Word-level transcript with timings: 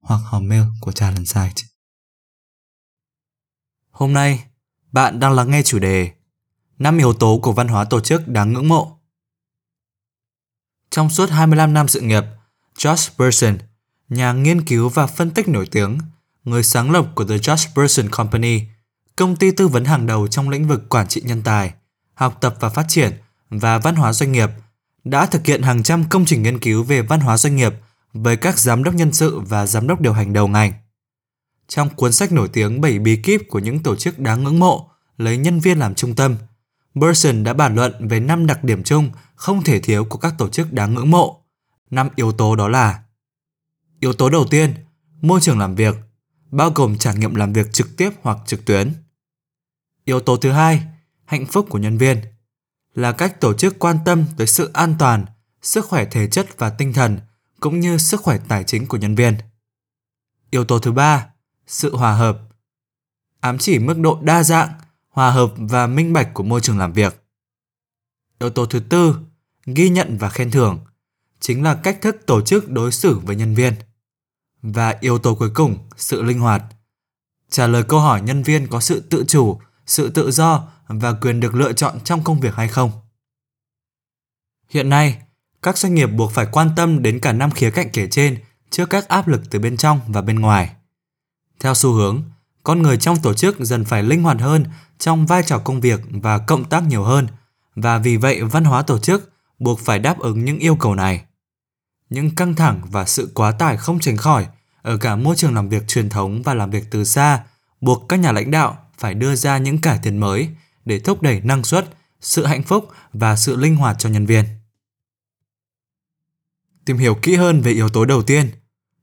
hoặc 0.00 0.20
hòm 0.24 0.48
mail 0.48 0.62
của 0.80 0.92
Talent 0.92 1.28
Site. 1.28 1.62
Hôm 3.90 4.12
nay, 4.12 4.44
bạn 4.92 5.20
đang 5.20 5.32
lắng 5.32 5.50
nghe 5.50 5.62
chủ 5.62 5.78
đề 5.78 6.10
5 6.78 6.98
yếu 6.98 7.12
tố 7.12 7.38
của 7.42 7.52
văn 7.52 7.68
hóa 7.68 7.84
tổ 7.84 8.00
chức 8.00 8.28
đáng 8.28 8.52
ngưỡng 8.52 8.68
mộ. 8.68 8.98
Trong 10.90 11.10
suốt 11.10 11.30
25 11.30 11.74
năm 11.74 11.88
sự 11.88 12.00
nghiệp, 12.00 12.24
Josh 12.76 13.10
Person, 13.18 13.58
nhà 14.08 14.32
nghiên 14.32 14.64
cứu 14.64 14.88
và 14.88 15.06
phân 15.06 15.30
tích 15.30 15.48
nổi 15.48 15.66
tiếng, 15.70 15.98
người 16.44 16.62
sáng 16.62 16.90
lập 16.90 17.06
của 17.14 17.24
The 17.24 17.36
Josh 17.36 17.68
Person 17.74 18.10
Company, 18.10 18.60
công 19.16 19.36
ty 19.36 19.50
tư 19.50 19.68
vấn 19.68 19.84
hàng 19.84 20.06
đầu 20.06 20.28
trong 20.28 20.48
lĩnh 20.48 20.68
vực 20.68 20.88
quản 20.88 21.08
trị 21.08 21.22
nhân 21.24 21.42
tài, 21.42 21.74
học 22.14 22.38
tập 22.40 22.56
và 22.60 22.68
phát 22.68 22.84
triển 22.88 23.12
và 23.50 23.78
văn 23.78 23.96
hóa 23.96 24.12
doanh 24.12 24.32
nghiệp, 24.32 24.50
đã 25.04 25.26
thực 25.26 25.46
hiện 25.46 25.62
hàng 25.62 25.82
trăm 25.82 26.08
công 26.08 26.24
trình 26.24 26.42
nghiên 26.42 26.58
cứu 26.58 26.82
về 26.82 27.02
văn 27.02 27.20
hóa 27.20 27.36
doanh 27.36 27.56
nghiệp 27.56 27.74
với 28.12 28.36
các 28.36 28.58
giám 28.58 28.84
đốc 28.84 28.94
nhân 28.94 29.12
sự 29.12 29.40
và 29.40 29.66
giám 29.66 29.86
đốc 29.86 30.00
điều 30.00 30.12
hành 30.12 30.32
đầu 30.32 30.48
ngành. 30.48 30.72
Trong 31.68 31.88
cuốn 31.88 32.12
sách 32.12 32.32
nổi 32.32 32.48
tiếng 32.52 32.80
7 32.80 32.98
bí 32.98 33.16
kíp 33.16 33.40
của 33.48 33.58
những 33.58 33.82
tổ 33.82 33.96
chức 33.96 34.18
đáng 34.18 34.44
ngưỡng 34.44 34.58
mộ, 34.58 34.90
lấy 35.16 35.36
nhân 35.36 35.60
viên 35.60 35.78
làm 35.78 35.94
trung 35.94 36.14
tâm, 36.14 36.36
Burson 36.94 37.44
đã 37.44 37.52
bàn 37.52 37.74
luận 37.74 38.08
về 38.08 38.20
5 38.20 38.46
đặc 38.46 38.64
điểm 38.64 38.82
chung 38.82 39.10
không 39.34 39.62
thể 39.62 39.80
thiếu 39.80 40.04
của 40.04 40.18
các 40.18 40.34
tổ 40.38 40.48
chức 40.48 40.72
đáng 40.72 40.94
ngưỡng 40.94 41.10
mộ. 41.10 41.44
5 41.90 42.08
yếu 42.16 42.32
tố 42.32 42.56
đó 42.56 42.68
là 42.68 43.02
Yếu 44.00 44.12
tố 44.12 44.30
đầu 44.30 44.46
tiên, 44.50 44.74
môi 45.20 45.40
trường 45.40 45.58
làm 45.58 45.74
việc, 45.74 45.94
bao 46.50 46.70
gồm 46.70 46.98
trải 46.98 47.16
nghiệm 47.16 47.34
làm 47.34 47.52
việc 47.52 47.72
trực 47.72 47.96
tiếp 47.96 48.10
hoặc 48.22 48.38
trực 48.46 48.64
tuyến. 48.64 48.92
Yếu 50.04 50.20
tố 50.20 50.36
thứ 50.36 50.50
hai, 50.50 50.82
hạnh 51.24 51.46
phúc 51.46 51.66
của 51.68 51.78
nhân 51.78 51.98
viên, 51.98 52.20
là 52.94 53.12
cách 53.12 53.40
tổ 53.40 53.54
chức 53.54 53.78
quan 53.78 53.98
tâm 54.04 54.24
tới 54.36 54.46
sự 54.46 54.70
an 54.72 54.94
toàn, 54.98 55.26
sức 55.62 55.86
khỏe 55.86 56.04
thể 56.04 56.26
chất 56.26 56.58
và 56.58 56.70
tinh 56.70 56.92
thần 56.92 57.18
cũng 57.60 57.80
như 57.80 57.98
sức 57.98 58.20
khỏe 58.22 58.38
tài 58.48 58.64
chính 58.64 58.86
của 58.86 58.96
nhân 58.96 59.14
viên. 59.14 59.36
Yếu 60.50 60.64
tố 60.64 60.78
thứ 60.78 60.92
ba, 60.92 61.26
sự 61.66 61.96
hòa 61.96 62.14
hợp. 62.14 62.38
Ám 63.40 63.58
chỉ 63.58 63.78
mức 63.78 63.98
độ 63.98 64.18
đa 64.22 64.42
dạng, 64.42 64.68
hòa 65.08 65.30
hợp 65.30 65.52
và 65.56 65.86
minh 65.86 66.12
bạch 66.12 66.34
của 66.34 66.42
môi 66.42 66.60
trường 66.60 66.78
làm 66.78 66.92
việc. 66.92 67.24
Yếu 68.38 68.50
tố 68.50 68.66
thứ 68.66 68.80
tư, 68.80 69.16
ghi 69.66 69.88
nhận 69.88 70.16
và 70.18 70.28
khen 70.28 70.50
thưởng, 70.50 70.78
chính 71.40 71.62
là 71.62 71.74
cách 71.74 71.98
thức 72.02 72.16
tổ 72.26 72.40
chức 72.42 72.68
đối 72.68 72.92
xử 72.92 73.18
với 73.18 73.36
nhân 73.36 73.54
viên. 73.54 73.74
Và 74.62 74.96
yếu 75.00 75.18
tố 75.18 75.34
cuối 75.34 75.50
cùng, 75.54 75.88
sự 75.96 76.22
linh 76.22 76.40
hoạt. 76.40 76.62
Trả 77.50 77.66
lời 77.66 77.84
câu 77.88 78.00
hỏi 78.00 78.22
nhân 78.22 78.42
viên 78.42 78.66
có 78.66 78.80
sự 78.80 79.00
tự 79.00 79.24
chủ, 79.28 79.60
sự 79.86 80.10
tự 80.10 80.30
do 80.30 80.68
và 80.86 81.12
quyền 81.12 81.40
được 81.40 81.54
lựa 81.54 81.72
chọn 81.72 82.00
trong 82.04 82.24
công 82.24 82.40
việc 82.40 82.54
hay 82.54 82.68
không. 82.68 82.90
Hiện 84.68 84.88
nay, 84.88 85.22
các 85.62 85.78
doanh 85.78 85.94
nghiệp 85.94 86.06
buộc 86.06 86.32
phải 86.32 86.46
quan 86.52 86.70
tâm 86.76 87.02
đến 87.02 87.20
cả 87.20 87.32
năm 87.32 87.50
khía 87.50 87.70
cạnh 87.70 87.88
kể 87.92 88.08
trên 88.10 88.38
trước 88.70 88.90
các 88.90 89.08
áp 89.08 89.28
lực 89.28 89.50
từ 89.50 89.58
bên 89.58 89.76
trong 89.76 90.00
và 90.08 90.22
bên 90.22 90.40
ngoài. 90.40 90.70
Theo 91.60 91.74
xu 91.74 91.92
hướng, 91.92 92.22
con 92.62 92.82
người 92.82 92.96
trong 92.96 93.16
tổ 93.22 93.34
chức 93.34 93.60
dần 93.60 93.84
phải 93.84 94.02
linh 94.02 94.22
hoạt 94.22 94.40
hơn 94.40 94.64
trong 94.98 95.26
vai 95.26 95.42
trò 95.42 95.58
công 95.58 95.80
việc 95.80 96.00
và 96.10 96.38
cộng 96.38 96.64
tác 96.64 96.82
nhiều 96.86 97.04
hơn, 97.04 97.26
và 97.74 97.98
vì 97.98 98.16
vậy 98.16 98.42
văn 98.42 98.64
hóa 98.64 98.82
tổ 98.82 98.98
chức 98.98 99.32
buộc 99.58 99.80
phải 99.80 99.98
đáp 99.98 100.18
ứng 100.18 100.44
những 100.44 100.58
yêu 100.58 100.76
cầu 100.76 100.94
này. 100.94 101.24
Những 102.10 102.34
căng 102.34 102.54
thẳng 102.54 102.80
và 102.90 103.04
sự 103.04 103.30
quá 103.34 103.52
tải 103.52 103.76
không 103.76 104.00
tránh 104.00 104.16
khỏi 104.16 104.46
ở 104.82 104.96
cả 104.96 105.16
môi 105.16 105.36
trường 105.36 105.54
làm 105.54 105.68
việc 105.68 105.88
truyền 105.88 106.08
thống 106.08 106.42
và 106.42 106.54
làm 106.54 106.70
việc 106.70 106.84
từ 106.90 107.04
xa 107.04 107.40
buộc 107.80 108.08
các 108.08 108.16
nhà 108.20 108.32
lãnh 108.32 108.50
đạo 108.50 108.78
phải 108.98 109.14
đưa 109.14 109.34
ra 109.34 109.58
những 109.58 109.80
cải 109.80 109.98
tiến 110.02 110.18
mới 110.18 110.48
để 110.84 110.98
thúc 110.98 111.22
đẩy 111.22 111.40
năng 111.40 111.64
suất, 111.64 111.88
sự 112.20 112.46
hạnh 112.46 112.62
phúc 112.62 112.88
và 113.12 113.36
sự 113.36 113.56
linh 113.56 113.76
hoạt 113.76 113.96
cho 113.98 114.08
nhân 114.08 114.26
viên 114.26 114.44
tìm 116.90 116.98
hiểu 116.98 117.14
kỹ 117.14 117.34
hơn 117.36 117.60
về 117.60 117.72
yếu 117.72 117.88
tố 117.88 118.04
đầu 118.04 118.22
tiên, 118.22 118.50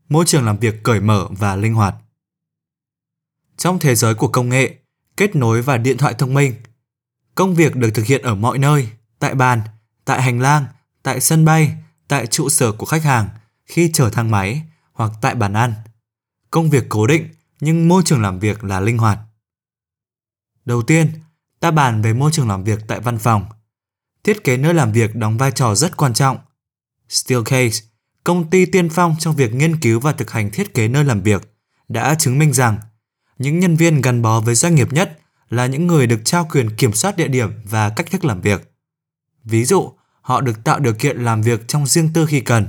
môi 0.09 0.25
trường 0.25 0.45
làm 0.45 0.57
việc 0.57 0.83
cởi 0.83 0.99
mở 0.99 1.27
và 1.31 1.55
linh 1.55 1.73
hoạt. 1.73 1.95
Trong 3.57 3.79
thế 3.79 3.95
giới 3.95 4.15
của 4.15 4.27
công 4.27 4.49
nghệ, 4.49 4.75
kết 5.17 5.35
nối 5.35 5.61
và 5.61 5.77
điện 5.77 5.97
thoại 5.97 6.13
thông 6.17 6.33
minh, 6.33 6.53
công 7.35 7.55
việc 7.55 7.75
được 7.75 7.89
thực 7.93 8.05
hiện 8.05 8.21
ở 8.21 8.35
mọi 8.35 8.57
nơi, 8.57 8.89
tại 9.19 9.35
bàn, 9.35 9.61
tại 10.05 10.21
hành 10.21 10.39
lang, 10.39 10.65
tại 11.03 11.21
sân 11.21 11.45
bay, 11.45 11.73
tại 12.07 12.27
trụ 12.27 12.49
sở 12.49 12.71
của 12.71 12.85
khách 12.85 13.03
hàng, 13.03 13.29
khi 13.65 13.91
chở 13.93 14.09
thang 14.09 14.31
máy 14.31 14.61
hoặc 14.93 15.11
tại 15.21 15.35
bàn 15.35 15.53
ăn. 15.53 15.73
Công 16.51 16.69
việc 16.69 16.85
cố 16.89 17.07
định 17.07 17.27
nhưng 17.59 17.87
môi 17.87 18.01
trường 18.05 18.21
làm 18.21 18.39
việc 18.39 18.63
là 18.63 18.79
linh 18.79 18.97
hoạt. 18.97 19.19
Đầu 20.65 20.81
tiên, 20.81 21.11
ta 21.59 21.71
bàn 21.71 22.01
về 22.01 22.13
môi 22.13 22.31
trường 22.31 22.47
làm 22.47 22.63
việc 22.63 22.79
tại 22.87 22.99
văn 22.99 23.17
phòng. 23.17 23.45
Thiết 24.23 24.43
kế 24.43 24.57
nơi 24.57 24.73
làm 24.73 24.91
việc 24.91 25.15
đóng 25.15 25.37
vai 25.37 25.51
trò 25.51 25.75
rất 25.75 25.97
quan 25.97 26.13
trọng 26.13 26.37
Steelcase, 27.09 27.83
công 28.23 28.49
ty 28.49 28.65
tiên 28.65 28.89
phong 28.89 29.15
trong 29.19 29.35
việc 29.35 29.53
nghiên 29.53 29.79
cứu 29.79 29.99
và 29.99 30.11
thực 30.11 30.31
hành 30.31 30.51
thiết 30.51 30.73
kế 30.73 30.87
nơi 30.87 31.03
làm 31.03 31.21
việc, 31.21 31.53
đã 31.87 32.15
chứng 32.15 32.39
minh 32.39 32.53
rằng 32.53 32.77
những 33.37 33.59
nhân 33.59 33.75
viên 33.75 34.01
gắn 34.01 34.21
bó 34.21 34.39
với 34.39 34.55
doanh 34.55 34.75
nghiệp 34.75 34.93
nhất 34.93 35.19
là 35.49 35.65
những 35.65 35.87
người 35.87 36.07
được 36.07 36.21
trao 36.25 36.47
quyền 36.51 36.75
kiểm 36.75 36.93
soát 36.93 37.17
địa 37.17 37.27
điểm 37.27 37.49
và 37.63 37.89
cách 37.89 38.11
thức 38.11 38.25
làm 38.25 38.41
việc. 38.41 38.71
Ví 39.43 39.65
dụ, 39.65 39.91
họ 40.21 40.41
được 40.41 40.63
tạo 40.63 40.79
điều 40.79 40.93
kiện 40.93 41.17
làm 41.17 41.41
việc 41.41 41.67
trong 41.67 41.87
riêng 41.87 42.13
tư 42.13 42.25
khi 42.25 42.41
cần. 42.41 42.67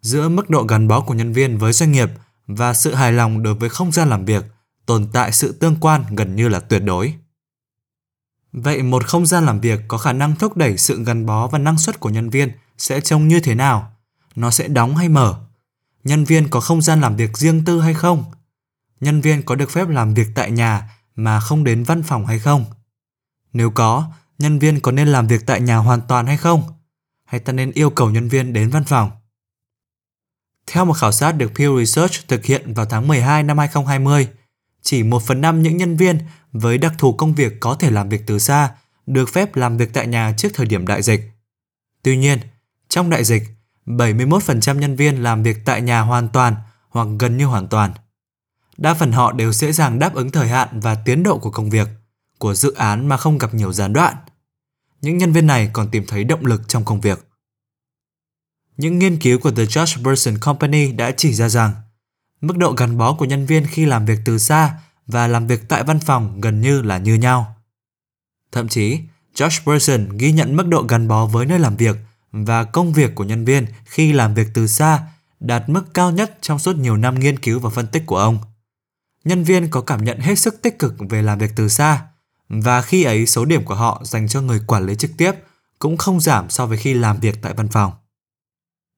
Giữa 0.00 0.28
mức 0.28 0.50
độ 0.50 0.62
gắn 0.62 0.88
bó 0.88 1.00
của 1.00 1.14
nhân 1.14 1.32
viên 1.32 1.58
với 1.58 1.72
doanh 1.72 1.92
nghiệp 1.92 2.10
và 2.46 2.74
sự 2.74 2.94
hài 2.94 3.12
lòng 3.12 3.42
đối 3.42 3.54
với 3.54 3.68
không 3.68 3.92
gian 3.92 4.08
làm 4.08 4.24
việc, 4.24 4.44
tồn 4.86 5.08
tại 5.12 5.32
sự 5.32 5.52
tương 5.52 5.76
quan 5.80 6.04
gần 6.16 6.36
như 6.36 6.48
là 6.48 6.60
tuyệt 6.60 6.82
đối. 6.84 7.14
Vậy 8.52 8.82
một 8.82 9.06
không 9.06 9.26
gian 9.26 9.46
làm 9.46 9.60
việc 9.60 9.80
có 9.88 9.98
khả 9.98 10.12
năng 10.12 10.36
thúc 10.36 10.56
đẩy 10.56 10.78
sự 10.78 11.04
gắn 11.04 11.26
bó 11.26 11.46
và 11.46 11.58
năng 11.58 11.78
suất 11.78 12.00
của 12.00 12.10
nhân 12.10 12.30
viên 12.30 12.50
sẽ 12.78 13.00
trông 13.00 13.28
như 13.28 13.40
thế 13.40 13.54
nào? 13.54 13.92
Nó 14.36 14.50
sẽ 14.50 14.68
đóng 14.68 14.96
hay 14.96 15.08
mở? 15.08 15.40
Nhân 16.04 16.24
viên 16.24 16.48
có 16.48 16.60
không 16.60 16.82
gian 16.82 17.00
làm 17.00 17.16
việc 17.16 17.38
riêng 17.38 17.64
tư 17.64 17.80
hay 17.80 17.94
không? 17.94 18.24
Nhân 19.00 19.20
viên 19.20 19.42
có 19.42 19.54
được 19.54 19.70
phép 19.70 19.88
làm 19.88 20.14
việc 20.14 20.28
tại 20.34 20.50
nhà 20.50 20.90
mà 21.14 21.40
không 21.40 21.64
đến 21.64 21.84
văn 21.84 22.02
phòng 22.02 22.26
hay 22.26 22.38
không? 22.38 22.64
Nếu 23.52 23.70
có, 23.70 24.10
nhân 24.38 24.58
viên 24.58 24.80
có 24.80 24.92
nên 24.92 25.08
làm 25.08 25.26
việc 25.26 25.46
tại 25.46 25.60
nhà 25.60 25.76
hoàn 25.76 26.00
toàn 26.08 26.26
hay 26.26 26.36
không? 26.36 26.62
Hay 27.24 27.40
ta 27.40 27.52
nên 27.52 27.72
yêu 27.72 27.90
cầu 27.90 28.10
nhân 28.10 28.28
viên 28.28 28.52
đến 28.52 28.70
văn 28.70 28.84
phòng? 28.84 29.10
Theo 30.66 30.84
một 30.84 30.92
khảo 30.92 31.12
sát 31.12 31.32
được 31.32 31.52
Pew 31.54 31.78
Research 31.78 32.28
thực 32.28 32.44
hiện 32.44 32.74
vào 32.74 32.86
tháng 32.86 33.08
12 33.08 33.42
năm 33.42 33.58
2020, 33.58 34.28
chỉ 34.82 35.02
1 35.02 35.22
phần 35.22 35.40
5 35.40 35.62
những 35.62 35.76
nhân 35.76 35.96
viên 35.96 36.18
với 36.52 36.78
đặc 36.78 36.92
thù 36.98 37.12
công 37.12 37.34
việc 37.34 37.52
có 37.60 37.74
thể 37.74 37.90
làm 37.90 38.08
việc 38.08 38.22
từ 38.26 38.38
xa 38.38 38.74
được 39.06 39.28
phép 39.32 39.56
làm 39.56 39.76
việc 39.76 39.90
tại 39.92 40.06
nhà 40.06 40.34
trước 40.36 40.48
thời 40.54 40.66
điểm 40.66 40.86
đại 40.86 41.02
dịch. 41.02 41.30
Tuy 42.02 42.16
nhiên, 42.16 42.38
trong 42.88 43.10
đại 43.10 43.24
dịch, 43.24 43.42
71% 43.86 44.78
nhân 44.78 44.96
viên 44.96 45.22
làm 45.22 45.42
việc 45.42 45.56
tại 45.64 45.82
nhà 45.82 46.00
hoàn 46.00 46.28
toàn 46.28 46.54
hoặc 46.88 47.08
gần 47.18 47.36
như 47.36 47.46
hoàn 47.46 47.68
toàn. 47.68 47.92
Đa 48.76 48.94
phần 48.94 49.12
họ 49.12 49.32
đều 49.32 49.52
dễ 49.52 49.72
dàng 49.72 49.98
đáp 49.98 50.14
ứng 50.14 50.30
thời 50.30 50.48
hạn 50.48 50.80
và 50.80 50.94
tiến 50.94 51.22
độ 51.22 51.38
của 51.38 51.50
công 51.50 51.70
việc, 51.70 51.88
của 52.38 52.54
dự 52.54 52.72
án 52.72 53.08
mà 53.08 53.16
không 53.16 53.38
gặp 53.38 53.54
nhiều 53.54 53.72
gián 53.72 53.92
đoạn. 53.92 54.16
Những 55.02 55.18
nhân 55.18 55.32
viên 55.32 55.46
này 55.46 55.70
còn 55.72 55.90
tìm 55.90 56.04
thấy 56.08 56.24
động 56.24 56.46
lực 56.46 56.62
trong 56.68 56.84
công 56.84 57.00
việc. 57.00 57.26
Những 58.76 58.98
nghiên 58.98 59.18
cứu 59.18 59.38
của 59.38 59.50
The 59.50 59.64
Josh 59.64 60.02
Bersin 60.02 60.38
Company 60.38 60.92
đã 60.92 61.10
chỉ 61.16 61.34
ra 61.34 61.48
rằng 61.48 61.72
mức 62.40 62.56
độ 62.56 62.72
gắn 62.72 62.98
bó 62.98 63.14
của 63.14 63.24
nhân 63.24 63.46
viên 63.46 63.66
khi 63.66 63.86
làm 63.86 64.06
việc 64.06 64.18
từ 64.24 64.38
xa 64.38 64.78
và 65.06 65.26
làm 65.26 65.46
việc 65.46 65.68
tại 65.68 65.84
văn 65.84 65.98
phòng 66.00 66.40
gần 66.40 66.60
như 66.60 66.82
là 66.82 66.98
như 66.98 67.14
nhau. 67.14 67.56
Thậm 68.52 68.68
chí, 68.68 69.00
Josh 69.34 69.60
Bersin 69.66 70.08
ghi 70.18 70.32
nhận 70.32 70.56
mức 70.56 70.66
độ 70.66 70.82
gắn 70.88 71.08
bó 71.08 71.26
với 71.26 71.46
nơi 71.46 71.58
làm 71.58 71.76
việc 71.76 71.96
và 72.44 72.64
công 72.64 72.92
việc 72.92 73.14
của 73.14 73.24
nhân 73.24 73.44
viên 73.44 73.66
khi 73.84 74.12
làm 74.12 74.34
việc 74.34 74.48
từ 74.54 74.66
xa 74.66 75.02
đạt 75.40 75.68
mức 75.68 75.84
cao 75.94 76.10
nhất 76.10 76.38
trong 76.40 76.58
suốt 76.58 76.76
nhiều 76.76 76.96
năm 76.96 77.20
nghiên 77.20 77.38
cứu 77.38 77.60
và 77.60 77.70
phân 77.70 77.86
tích 77.86 78.02
của 78.06 78.18
ông. 78.18 78.38
Nhân 79.24 79.44
viên 79.44 79.70
có 79.70 79.80
cảm 79.80 80.04
nhận 80.04 80.18
hết 80.18 80.38
sức 80.38 80.62
tích 80.62 80.78
cực 80.78 80.94
về 81.08 81.22
làm 81.22 81.38
việc 81.38 81.50
từ 81.56 81.68
xa 81.68 82.02
và 82.48 82.82
khi 82.82 83.04
ấy 83.04 83.26
số 83.26 83.44
điểm 83.44 83.64
của 83.64 83.74
họ 83.74 84.00
dành 84.04 84.28
cho 84.28 84.40
người 84.40 84.60
quản 84.66 84.86
lý 84.86 84.94
trực 84.94 85.10
tiếp 85.16 85.32
cũng 85.78 85.96
không 85.96 86.20
giảm 86.20 86.50
so 86.50 86.66
với 86.66 86.78
khi 86.78 86.94
làm 86.94 87.20
việc 87.20 87.38
tại 87.42 87.54
văn 87.54 87.68
phòng. 87.68 87.92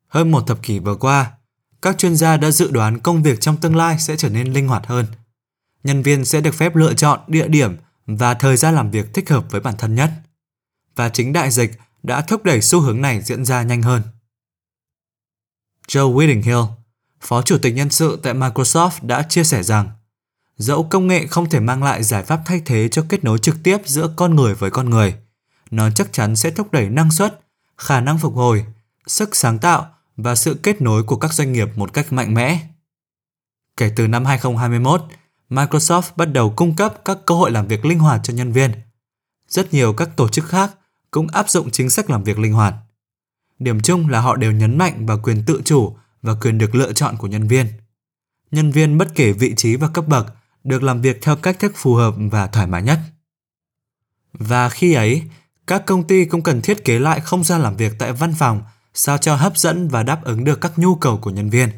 Hơn 0.09 0.31
một 0.31 0.47
thập 0.47 0.63
kỷ 0.63 0.79
vừa 0.79 0.95
qua, 0.95 1.33
các 1.83 1.99
chuyên 1.99 2.17
gia 2.17 2.37
đã 2.37 2.51
dự 2.51 2.71
đoán 2.71 3.01
công 3.01 3.23
việc 3.23 3.41
trong 3.41 3.57
tương 3.57 3.77
lai 3.77 3.99
sẽ 3.99 4.17
trở 4.17 4.29
nên 4.29 4.53
linh 4.53 4.69
hoạt 4.69 4.87
hơn. 4.87 5.07
Nhân 5.85 6.03
viên 6.03 6.25
sẽ 6.25 6.41
được 6.41 6.55
phép 6.55 6.77
lựa 6.77 6.95
chọn 6.95 7.21
địa 7.27 7.49
điểm 7.49 7.77
và 8.07 8.35
thời 8.35 8.57
gian 8.57 8.75
làm 8.75 8.91
việc 8.91 9.15
thích 9.15 9.31
hợp 9.31 9.45
với 9.51 9.61
bản 9.61 9.75
thân 9.79 9.95
nhất. 9.95 10.11
Và 10.97 11.09
chính 11.09 11.33
đại 11.33 11.51
dịch 11.51 11.79
đã 12.09 12.21
thúc 12.21 12.45
đẩy 12.45 12.63
xu 12.63 12.81
hướng 12.81 13.01
này 13.01 13.23
diễn 13.23 13.45
ra 13.45 13.63
nhanh 13.63 13.83
hơn. 13.83 14.03
Joe 15.89 16.15
Whittinghill, 16.15 16.67
Phó 17.21 17.43
Chủ 17.43 17.59
tịch 17.59 17.75
Nhân 17.75 17.91
sự 17.91 18.21
tại 18.23 18.35
Microsoft 18.35 18.91
đã 19.03 19.23
chia 19.23 19.45
sẻ 19.45 19.63
rằng 19.63 19.91
dẫu 20.57 20.87
công 20.91 21.07
nghệ 21.07 21.27
không 21.27 21.51
thể 21.51 21.61
mang 21.61 21.83
lại 21.83 22.03
giải 22.03 22.23
pháp 22.23 22.41
thay 22.47 22.63
thế 22.67 22.89
cho 22.89 23.05
kết 23.09 23.25
nối 23.25 23.39
trực 23.39 23.57
tiếp 23.63 23.79
giữa 23.85 24.13
con 24.17 24.37
người 24.37 24.55
với 24.55 24.71
con 24.71 24.91
người, 24.91 25.15
nó 25.71 25.91
chắc 25.91 26.13
chắn 26.13 26.37
sẽ 26.37 26.51
thúc 26.51 26.73
đẩy 26.73 26.89
năng 26.89 27.11
suất, 27.11 27.41
khả 27.77 28.01
năng 28.01 28.19
phục 28.19 28.35
hồi, 28.35 28.65
sức 29.07 29.37
sáng 29.37 29.59
tạo 29.59 29.87
và 30.17 30.35
sự 30.35 30.55
kết 30.63 30.81
nối 30.81 31.03
của 31.03 31.17
các 31.17 31.33
doanh 31.33 31.53
nghiệp 31.53 31.69
một 31.77 31.93
cách 31.93 32.13
mạnh 32.13 32.35
mẽ. 32.35 32.61
Kể 33.77 33.93
từ 33.97 34.09
năm 34.09 34.25
2021, 34.25 35.03
Microsoft 35.51 36.03
bắt 36.17 36.25
đầu 36.25 36.53
cung 36.57 36.77
cấp 36.77 36.95
các 37.05 37.19
cơ 37.27 37.35
hội 37.35 37.51
làm 37.51 37.67
việc 37.67 37.85
linh 37.85 37.99
hoạt 37.99 38.21
cho 38.25 38.35
nhân 38.35 38.53
viên. 38.53 38.73
Rất 39.49 39.75
nhiều 39.75 39.93
các 39.93 40.09
tổ 40.17 40.29
chức 40.29 40.45
khác 40.45 40.71
cũng 41.11 41.29
áp 41.29 41.51
dụng 41.51 41.71
chính 41.71 41.91
sách 41.91 42.11
làm 42.11 42.25
việc 42.25 42.39
linh 42.39 42.53
hoạt. 42.53 42.75
Điểm 43.59 43.81
chung 43.81 44.09
là 44.09 44.21
họ 44.21 44.37
đều 44.37 44.53
nhấn 44.53 44.79
mạnh 44.79 45.07
vào 45.07 45.21
quyền 45.23 45.45
tự 45.47 45.63
chủ 45.65 45.97
và 46.23 46.35
quyền 46.35 46.59
được 46.59 46.75
lựa 46.75 46.93
chọn 46.93 47.17
của 47.17 47.27
nhân 47.27 47.49
viên. 47.49 47.67
Nhân 48.51 48.71
viên 48.71 48.99
bất 48.99 49.15
kể 49.15 49.33
vị 49.33 49.55
trí 49.57 49.77
và 49.77 49.89
cấp 49.89 50.09
bậc 50.09 50.35
được 50.65 50.83
làm 50.83 51.03
việc 51.03 51.19
theo 51.23 51.37
cách 51.37 51.59
thức 51.59 51.73
phù 51.75 51.95
hợp 51.95 52.15
và 52.31 52.47
thoải 52.47 52.67
mái 52.67 52.83
nhất. 52.83 52.99
Và 54.33 54.69
khi 54.69 54.95
ấy, 54.95 55.23
các 55.67 55.87
công 55.87 56.07
ty 56.07 56.25
cũng 56.25 56.43
cần 56.43 56.63
thiết 56.63 56.85
kế 56.85 56.99
lại 56.99 57.21
không 57.21 57.45
gian 57.45 57.61
làm 57.61 57.77
việc 57.77 57.93
tại 57.99 58.13
văn 58.13 58.35
phòng 58.39 58.63
sao 58.95 59.19
cho 59.19 59.37
hấp 59.37 59.59
dẫn 59.59 59.89
và 59.89 60.03
đáp 60.03 60.25
ứng 60.25 60.45
được 60.45 60.61
các 60.61 60.79
nhu 60.79 60.95
cầu 60.95 61.19
của 61.19 61.31
nhân 61.31 61.51
viên, 61.51 61.71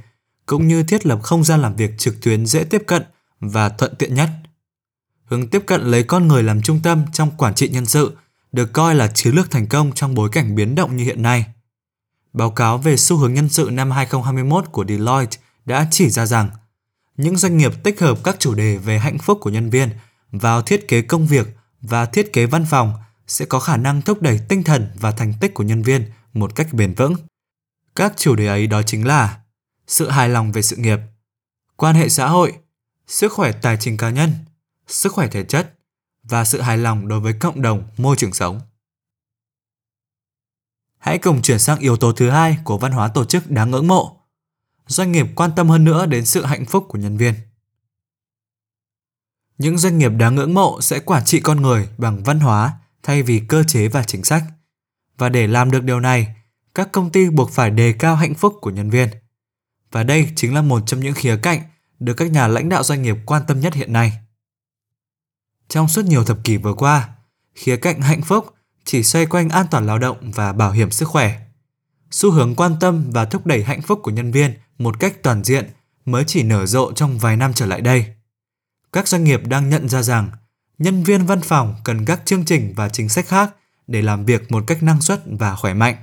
cũng 0.47 0.69
như 0.69 0.83
thiết 0.83 1.07
lập 1.07 1.21
không 1.23 1.45
gian 1.45 1.63
làm 1.63 1.77
việc 1.77 1.99
trực 1.99 2.23
tuyến 2.23 2.47
dễ 2.47 2.65
tiếp 2.65 2.83
cận 2.87 3.03
và 3.41 3.69
thuận 3.69 3.95
tiện 3.97 4.15
nhất. 4.15 4.31
Hướng 5.25 5.49
tiếp 5.49 5.63
cận 5.67 5.81
lấy 5.81 6.03
con 6.03 6.29
người 6.29 6.43
làm 6.43 6.63
trung 6.63 6.81
tâm 6.83 7.05
trong 7.13 7.31
quản 7.37 7.55
trị 7.55 7.69
nhân 7.69 7.87
sự 7.87 8.17
được 8.53 8.73
coi 8.73 8.95
là 8.95 9.09
chiến 9.09 9.35
lược 9.35 9.51
thành 9.51 9.67
công 9.67 9.93
trong 9.95 10.15
bối 10.15 10.29
cảnh 10.33 10.55
biến 10.55 10.75
động 10.75 10.97
như 10.97 11.05
hiện 11.05 11.23
nay. 11.23 11.45
Báo 12.33 12.51
cáo 12.51 12.79
về 12.79 12.97
xu 12.97 13.17
hướng 13.17 13.35
nhân 13.35 13.49
sự 13.49 13.69
năm 13.73 13.91
2021 13.91 14.65
của 14.73 14.85
Deloitte 14.89 15.39
đã 15.65 15.87
chỉ 15.91 16.11
ra 16.11 16.27
rằng 16.27 16.51
những 17.17 17.37
doanh 17.37 17.57
nghiệp 17.57 17.73
tích 17.83 18.01
hợp 18.01 18.19
các 18.25 18.37
chủ 18.39 18.55
đề 18.55 18.77
về 18.77 18.99
hạnh 18.99 19.19
phúc 19.19 19.39
của 19.41 19.51
nhân 19.51 19.71
viên 19.71 19.91
vào 20.33 20.63
thiết 20.63 20.89
kế 20.89 21.03
công 21.03 21.27
việc 21.27 21.47
và 21.83 22.07
thiết 22.07 22.33
kế 22.33 22.47
văn 22.47 22.65
phòng 22.71 22.95
sẽ 23.27 23.45
có 23.45 23.61
khả 23.61 23.77
năng 23.77 24.03
thúc 24.03 24.23
đẩy 24.23 24.41
tinh 24.49 24.63
thần 24.63 24.91
và 25.01 25.11
thành 25.11 25.35
tích 25.41 25.55
của 25.55 25.63
nhân 25.63 25.83
viên 25.83 26.11
một 26.33 26.55
cách 26.55 26.73
bền 26.73 26.95
vững. 26.95 27.15
Các 27.95 28.13
chủ 28.17 28.37
đề 28.37 28.47
ấy 28.47 28.67
đó 28.67 28.83
chính 28.83 29.07
là 29.07 29.41
sự 29.87 30.11
hài 30.11 30.29
lòng 30.29 30.53
về 30.53 30.63
sự 30.63 30.77
nghiệp, 30.77 30.99
quan 31.77 31.95
hệ 31.95 32.09
xã 32.09 32.29
hội, 32.29 32.53
sức 33.07 33.33
khỏe 33.33 33.53
tài 33.53 33.77
chính 33.81 33.97
cá 33.97 34.11
nhân, 34.11 34.35
sức 34.87 35.13
khỏe 35.13 35.29
thể 35.29 35.45
chất 35.45 35.75
và 36.31 36.45
sự 36.45 36.61
hài 36.61 36.79
lòng 36.79 37.09
đối 37.09 37.21
với 37.21 37.33
cộng 37.33 37.63
đồng, 37.63 37.89
môi 37.97 38.17
trường 38.17 38.33
sống. 38.33 38.61
Hãy 40.99 41.19
cùng 41.19 41.43
chuyển 41.43 41.59
sang 41.59 41.79
yếu 41.79 41.97
tố 41.97 42.13
thứ 42.13 42.31
hai 42.31 42.59
của 42.65 42.79
văn 42.79 42.93
hóa 42.93 43.09
tổ 43.09 43.25
chức 43.25 43.51
đáng 43.51 43.71
ngưỡng 43.71 43.89
mộ. 43.89 44.17
Doanh 44.87 45.13
nghiệp 45.13 45.27
quan 45.35 45.51
tâm 45.57 45.69
hơn 45.69 45.85
nữa 45.85 46.07
đến 46.07 46.27
sự 46.27 46.45
hạnh 46.45 46.65
phúc 46.67 46.85
của 46.89 46.99
nhân 46.99 47.17
viên. 47.17 47.35
Những 49.59 49.79
doanh 49.79 49.99
nghiệp 49.99 50.09
đáng 50.09 50.35
ngưỡng 50.35 50.55
mộ 50.55 50.81
sẽ 50.81 50.99
quản 50.99 51.25
trị 51.25 51.41
con 51.41 51.63
người 51.63 51.89
bằng 51.99 52.23
văn 52.23 52.41
hóa 52.41 52.79
thay 53.03 53.23
vì 53.23 53.43
cơ 53.49 53.65
chế 53.69 53.89
và 53.89 54.03
chính 54.03 54.25
sách. 54.25 54.45
Và 55.19 55.29
để 55.29 55.47
làm 55.47 55.71
được 55.71 55.83
điều 55.83 56.01
này, 56.01 56.35
các 56.75 56.93
công 56.93 57.11
ty 57.11 57.31
buộc 57.31 57.51
phải 57.51 57.71
đề 57.71 57.93
cao 57.93 58.17
hạnh 58.17 58.35
phúc 58.35 58.55
của 58.61 58.71
nhân 58.71 58.91
viên. 58.91 59.09
Và 59.91 60.03
đây 60.03 60.29
chính 60.37 60.55
là 60.55 60.63
một 60.63 60.83
trong 60.87 61.01
những 61.01 61.15
khía 61.15 61.37
cạnh 61.37 61.61
được 61.99 62.15
các 62.15 62.31
nhà 62.31 62.49
lãnh 62.49 62.69
đạo 62.69 62.83
doanh 62.83 63.03
nghiệp 63.03 63.17
quan 63.27 63.43
tâm 63.49 63.61
nhất 63.61 63.75
hiện 63.75 63.93
nay. 63.93 64.13
Trong 65.71 65.89
suốt 65.89 66.05
nhiều 66.05 66.25
thập 66.25 66.45
kỷ 66.45 66.57
vừa 66.57 66.75
qua, 66.75 67.09
khía 67.55 67.77
cạnh 67.77 68.01
hạnh 68.01 68.23
phúc 68.23 68.55
chỉ 68.85 69.03
xoay 69.03 69.27
quanh 69.27 69.49
an 69.49 69.67
toàn 69.71 69.87
lao 69.87 69.99
động 69.99 70.31
và 70.31 70.53
bảo 70.53 70.73
hiểm 70.73 70.91
sức 70.91 71.09
khỏe. 71.09 71.41
Xu 72.11 72.31
hướng 72.31 72.55
quan 72.55 72.77
tâm 72.81 73.11
và 73.11 73.25
thúc 73.25 73.47
đẩy 73.47 73.65
hạnh 73.65 73.83
phúc 73.83 74.01
của 74.03 74.11
nhân 74.11 74.33
viên 74.33 74.55
một 74.79 75.01
cách 75.01 75.23
toàn 75.23 75.45
diện 75.45 75.71
mới 76.05 76.25
chỉ 76.27 76.43
nở 76.43 76.67
rộ 76.67 76.93
trong 76.93 77.19
vài 77.19 77.37
năm 77.37 77.53
trở 77.55 77.67
lại 77.67 77.81
đây. 77.81 78.07
Các 78.93 79.09
doanh 79.09 79.25
nghiệp 79.25 79.41
đang 79.47 79.69
nhận 79.69 79.89
ra 79.89 80.03
rằng 80.03 80.31
nhân 80.79 81.03
viên 81.03 81.27
văn 81.27 81.41
phòng 81.41 81.75
cần 81.85 82.05
các 82.05 82.23
chương 82.25 82.45
trình 82.45 82.73
và 82.77 82.89
chính 82.89 83.09
sách 83.09 83.29
khác 83.29 83.55
để 83.87 84.03
làm 84.03 84.25
việc 84.25 84.53
một 84.53 84.65
cách 84.67 84.83
năng 84.83 85.01
suất 85.01 85.23
và 85.27 85.57
khỏe 85.57 85.75
mạnh. 85.75 85.97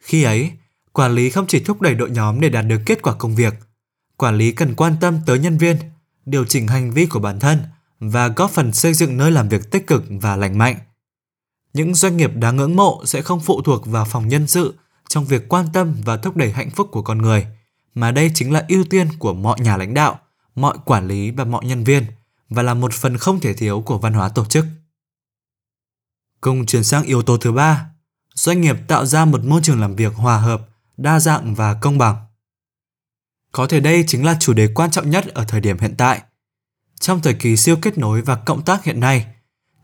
Khi 0.00 0.22
ấy, 0.22 0.50
quản 0.92 1.12
lý 1.12 1.30
không 1.30 1.46
chỉ 1.46 1.60
thúc 1.60 1.80
đẩy 1.80 1.94
đội 1.94 2.10
nhóm 2.10 2.40
để 2.40 2.48
đạt 2.48 2.66
được 2.66 2.80
kết 2.86 3.02
quả 3.02 3.14
công 3.14 3.34
việc, 3.34 3.54
quản 4.16 4.36
lý 4.36 4.52
cần 4.52 4.74
quan 4.74 4.96
tâm 5.00 5.18
tới 5.26 5.38
nhân 5.38 5.58
viên, 5.58 5.76
điều 6.26 6.44
chỉnh 6.44 6.68
hành 6.68 6.90
vi 6.90 7.06
của 7.06 7.20
bản 7.20 7.40
thân 7.40 7.58
và 8.10 8.28
góp 8.28 8.50
phần 8.50 8.72
xây 8.72 8.94
dựng 8.94 9.16
nơi 9.16 9.30
làm 9.30 9.48
việc 9.48 9.70
tích 9.70 9.86
cực 9.86 10.04
và 10.08 10.36
lành 10.36 10.58
mạnh. 10.58 10.76
Những 11.72 11.94
doanh 11.94 12.16
nghiệp 12.16 12.30
đáng 12.34 12.56
ngưỡng 12.56 12.76
mộ 12.76 13.02
sẽ 13.06 13.22
không 13.22 13.40
phụ 13.40 13.62
thuộc 13.62 13.86
vào 13.86 14.04
phòng 14.04 14.28
nhân 14.28 14.46
sự 14.46 14.74
trong 15.08 15.24
việc 15.24 15.48
quan 15.48 15.66
tâm 15.72 15.94
và 16.04 16.16
thúc 16.16 16.36
đẩy 16.36 16.52
hạnh 16.52 16.70
phúc 16.70 16.88
của 16.92 17.02
con 17.02 17.18
người, 17.18 17.46
mà 17.94 18.10
đây 18.10 18.30
chính 18.34 18.52
là 18.52 18.64
ưu 18.68 18.84
tiên 18.84 19.08
của 19.18 19.34
mọi 19.34 19.60
nhà 19.60 19.76
lãnh 19.76 19.94
đạo, 19.94 20.20
mọi 20.54 20.76
quản 20.84 21.08
lý 21.08 21.30
và 21.30 21.44
mọi 21.44 21.64
nhân 21.64 21.84
viên 21.84 22.06
và 22.48 22.62
là 22.62 22.74
một 22.74 22.92
phần 22.92 23.18
không 23.18 23.40
thể 23.40 23.54
thiếu 23.54 23.82
của 23.86 23.98
văn 23.98 24.12
hóa 24.12 24.28
tổ 24.28 24.44
chức. 24.44 24.66
Cùng 26.40 26.66
chuyển 26.66 26.84
sang 26.84 27.02
yếu 27.02 27.22
tố 27.22 27.36
thứ 27.36 27.52
ba, 27.52 27.86
doanh 28.34 28.60
nghiệp 28.60 28.76
tạo 28.88 29.06
ra 29.06 29.24
một 29.24 29.44
môi 29.44 29.60
trường 29.64 29.80
làm 29.80 29.96
việc 29.96 30.14
hòa 30.14 30.38
hợp, 30.38 30.68
đa 30.96 31.20
dạng 31.20 31.54
và 31.54 31.74
công 31.74 31.98
bằng. 31.98 32.16
Có 33.52 33.66
thể 33.66 33.80
đây 33.80 34.04
chính 34.06 34.24
là 34.24 34.36
chủ 34.40 34.52
đề 34.52 34.68
quan 34.74 34.90
trọng 34.90 35.10
nhất 35.10 35.26
ở 35.34 35.44
thời 35.44 35.60
điểm 35.60 35.78
hiện 35.78 35.94
tại. 35.98 36.22
Trong 37.04 37.20
thời 37.22 37.34
kỳ 37.34 37.56
siêu 37.56 37.76
kết 37.82 37.98
nối 37.98 38.22
và 38.22 38.36
cộng 38.36 38.64
tác 38.64 38.84
hiện 38.84 39.00
nay, 39.00 39.26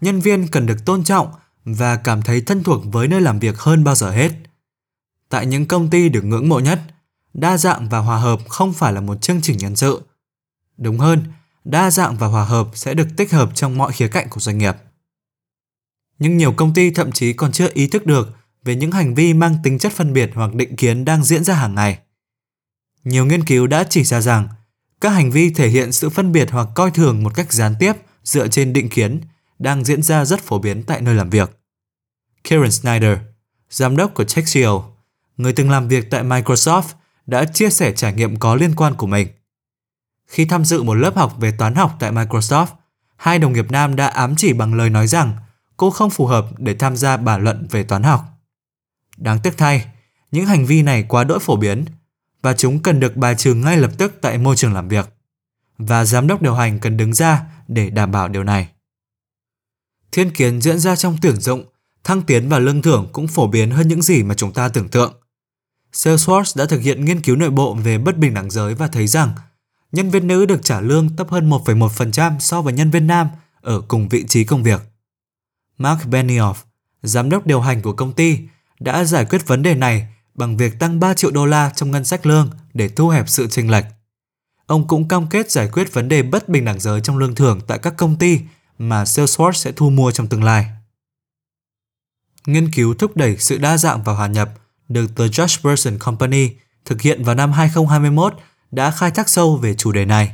nhân 0.01 0.21
viên 0.21 0.49
cần 0.49 0.67
được 0.67 0.85
tôn 0.85 1.05
trọng 1.05 1.33
và 1.65 1.97
cảm 1.97 2.23
thấy 2.23 2.41
thân 2.41 2.63
thuộc 2.63 2.83
với 2.93 3.09
nơi 3.09 3.21
làm 3.21 3.39
việc 3.39 3.59
hơn 3.59 3.85
bao 3.85 3.95
giờ 3.95 4.11
hết. 4.11 4.31
Tại 5.29 5.47
những 5.47 5.67
công 5.67 5.91
ty 5.91 6.09
được 6.09 6.25
ngưỡng 6.25 6.49
mộ 6.49 6.59
nhất, 6.59 6.81
đa 7.35 7.57
dạng 7.57 7.89
và 7.89 7.99
hòa 7.99 8.19
hợp 8.19 8.41
không 8.49 8.73
phải 8.73 8.93
là 8.93 9.01
một 9.01 9.23
chương 9.23 9.41
trình 9.43 9.57
nhân 9.57 9.77
sự. 9.77 10.03
Đúng 10.77 10.99
hơn, 10.99 11.25
đa 11.65 11.91
dạng 11.91 12.17
và 12.17 12.27
hòa 12.27 12.45
hợp 12.45 12.69
sẽ 12.75 12.95
được 12.95 13.09
tích 13.17 13.33
hợp 13.33 13.51
trong 13.55 13.79
mọi 13.79 13.93
khía 13.93 14.09
cạnh 14.09 14.29
của 14.31 14.41
doanh 14.41 14.59
nghiệp 14.59 14.77
nhưng 16.21 16.37
nhiều 16.37 16.53
công 16.53 16.75
ty 16.75 16.91
thậm 16.91 17.13
chí 17.13 17.33
còn 17.33 17.53
chưa 17.53 17.69
ý 17.75 17.87
thức 17.87 18.07
được 18.07 18.29
về 18.65 18.77
những 18.77 18.93
hành 18.93 19.15
vi 19.15 19.35
mang 19.35 19.57
tính 19.65 19.79
chất 19.79 19.93
phân 19.93 20.13
biệt 20.13 20.31
hoặc 20.35 20.55
định 20.55 20.77
kiến 20.77 21.05
đang 21.05 21.25
diễn 21.25 21.45
ra 21.45 21.55
hàng 21.55 21.75
ngày. 21.75 21.99
Nhiều 23.05 23.27
nghiên 23.27 23.45
cứu 23.45 23.67
đã 23.67 23.85
chỉ 23.91 24.05
ra 24.05 24.21
rằng 24.21 24.49
các 25.01 25.11
hành 25.11 25.31
vi 25.31 25.51
thể 25.51 25.69
hiện 25.69 25.93
sự 25.93 26.11
phân 26.11 26.33
biệt 26.33 26.51
hoặc 26.51 26.69
coi 26.75 26.91
thường 26.91 27.23
một 27.23 27.35
cách 27.35 27.53
gián 27.53 27.75
tiếp 27.79 27.93
dựa 28.25 28.49
trên 28.49 28.73
định 28.73 28.89
kiến 28.89 29.21
đang 29.59 29.85
diễn 29.85 30.03
ra 30.03 30.25
rất 30.25 30.41
phổ 30.41 30.59
biến 30.59 30.83
tại 30.83 31.01
nơi 31.01 31.15
làm 31.15 31.31
việc. 31.31 31.61
Karen 32.45 32.71
Snyder, 32.71 33.19
giám 33.71 33.97
đốc 33.97 34.15
của 34.15 34.25
Texio, 34.25 34.83
người 35.37 35.53
từng 35.53 35.71
làm 35.71 35.89
việc 35.89 36.11
tại 36.11 36.25
Microsoft, 36.25 36.83
đã 37.27 37.45
chia 37.45 37.71
sẻ 37.71 37.93
trải 37.93 38.13
nghiệm 38.13 38.37
có 38.37 38.55
liên 38.55 38.75
quan 38.75 38.95
của 38.95 39.07
mình. 39.07 39.29
Khi 40.27 40.45
tham 40.45 40.65
dự 40.65 40.83
một 40.83 40.95
lớp 40.95 41.17
học 41.17 41.37
về 41.39 41.53
toán 41.59 41.75
học 41.75 41.97
tại 41.99 42.13
Microsoft, 42.13 42.67
hai 43.17 43.39
đồng 43.39 43.53
nghiệp 43.53 43.71
nam 43.71 43.97
đã 43.97 44.07
ám 44.07 44.35
chỉ 44.37 44.53
bằng 44.53 44.75
lời 44.75 44.91
nói 44.91 45.07
rằng 45.07 45.37
cô 45.77 45.91
không 45.91 46.11
phù 46.11 46.27
hợp 46.27 46.47
để 46.59 46.75
tham 46.75 46.97
gia 46.97 47.17
bàn 47.17 47.45
luận 47.45 47.67
về 47.71 47.83
toán 47.83 48.03
học. 48.03 48.25
Đáng 49.17 49.39
tiếc 49.43 49.59
thay, 49.59 49.87
những 50.31 50.47
hành 50.47 50.67
vi 50.67 50.83
này 50.83 51.03
quá 51.09 51.25
đỗi 51.25 51.39
phổ 51.39 51.57
biến 51.57 51.85
và 52.43 52.53
chúng 52.53 52.83
cần 52.83 53.01
được 53.01 53.17
bài 53.17 53.35
trừ 53.39 53.55
ngay 53.55 53.77
lập 53.77 53.91
tức 53.99 54.15
tại 54.21 54.39
môi 54.39 54.57
trường 54.57 54.75
làm 54.75 54.89
việc. 54.89 55.09
Và 55.79 56.05
giám 56.05 56.27
đốc 56.27 56.43
điều 56.43 56.55
hành 56.55 56.79
cần 56.79 56.97
đứng 56.97 57.15
ra 57.15 57.43
để 57.69 57.91
đảm 57.91 58.13
bảo 58.13 58.29
điều 58.29 58.45
này. 58.45 58.69
Thiên 60.13 60.31
kiến 60.31 60.61
diễn 60.61 60.79
ra 60.79 60.97
trong 60.97 61.17
tuyển 61.23 61.37
dụng, 61.37 61.65
thăng 62.05 62.23
tiến 62.23 62.49
và 62.49 62.59
lương 62.59 62.83
thưởng 62.83 63.09
cũng 63.13 63.29
phổ 63.29 63.47
biến 63.47 63.71
hơn 63.71 63.89
những 63.89 64.03
gì 64.03 64.23
mà 64.23 64.35
chúng 64.35 64.53
ta 64.53 64.69
tưởng 64.69 64.89
tượng. 64.89 65.15
Salesforce 65.93 66.53
đã 66.57 66.67
thực 66.67 66.81
hiện 66.81 67.05
nghiên 67.05 67.21
cứu 67.21 67.37
nội 67.37 67.51
bộ 67.51 67.75
về 67.75 67.99
bất 67.99 68.19
bình 68.19 68.35
đẳng 68.35 68.51
giới 68.51 68.75
và 68.75 68.89
thấy 68.89 69.07
rằng 69.07 69.33
nhân 69.93 70.11
viên 70.11 70.27
nữ 70.27 70.47
được 70.47 70.61
trả 70.63 70.81
lương 70.81 71.17
thấp 71.17 71.31
hơn 71.31 71.51
1,1% 71.51 72.39
so 72.39 72.63
với 72.63 72.73
nhân 72.73 72.91
viên 72.91 73.07
nam 73.07 73.29
ở 73.61 73.81
cùng 73.89 74.09
vị 74.09 74.25
trí 74.29 74.45
công 74.45 74.63
việc. 74.63 74.81
Mark 75.79 76.01
Benioff, 76.03 76.55
giám 77.03 77.31
đốc 77.31 77.47
điều 77.47 77.61
hành 77.61 77.83
của 77.83 77.93
công 77.93 78.13
ty, 78.13 78.39
đã 78.81 79.05
giải 79.05 79.25
quyết 79.25 79.47
vấn 79.47 79.63
đề 79.63 79.75
này 79.75 80.09
bằng 80.41 80.57
việc 80.57 80.79
tăng 80.79 81.01
3 81.01 81.15
triệu 81.15 81.31
đô 81.31 81.47
la 81.47 81.73
trong 81.77 81.91
ngân 81.91 82.05
sách 82.05 82.27
lương 82.27 82.51
để 82.75 82.89
thu 82.89 83.09
hẹp 83.09 83.29
sự 83.29 83.47
chênh 83.47 83.71
lệch. 83.71 83.85
Ông 84.67 84.89
cũng 84.89 85.09
cam 85.09 85.27
kết 85.27 85.51
giải 85.51 85.69
quyết 85.73 85.93
vấn 85.93 86.09
đề 86.09 86.23
bất 86.23 86.49
bình 86.49 86.65
đẳng 86.65 86.81
giới 86.81 87.01
trong 87.01 87.19
lương 87.19 87.35
thưởng 87.35 87.61
tại 87.67 87.79
các 87.79 87.95
công 87.97 88.17
ty 88.17 88.41
mà 88.79 89.05
Salesforce 89.05 89.53
sẽ 89.53 89.73
thu 89.73 89.91
mua 89.91 90.11
trong 90.11 90.27
tương 90.27 90.45
lai. 90.45 90.67
Nghiên 92.47 92.71
cứu 92.73 92.95
thúc 92.95 93.17
đẩy 93.17 93.37
sự 93.39 93.59
đa 93.59 93.79
dạng 93.79 94.03
và 94.03 94.13
hòa 94.13 94.27
nhập 94.27 94.51
được 94.89 95.17
The 95.17 95.25
Josh 95.25 95.63
Person 95.63 95.99
Company 95.99 96.51
thực 96.85 97.01
hiện 97.01 97.25
vào 97.25 97.35
năm 97.35 97.53
2021 97.53 98.35
đã 98.71 98.91
khai 98.91 99.11
thác 99.11 99.29
sâu 99.29 99.57
về 99.57 99.75
chủ 99.75 99.93
đề 99.93 100.05
này. 100.05 100.33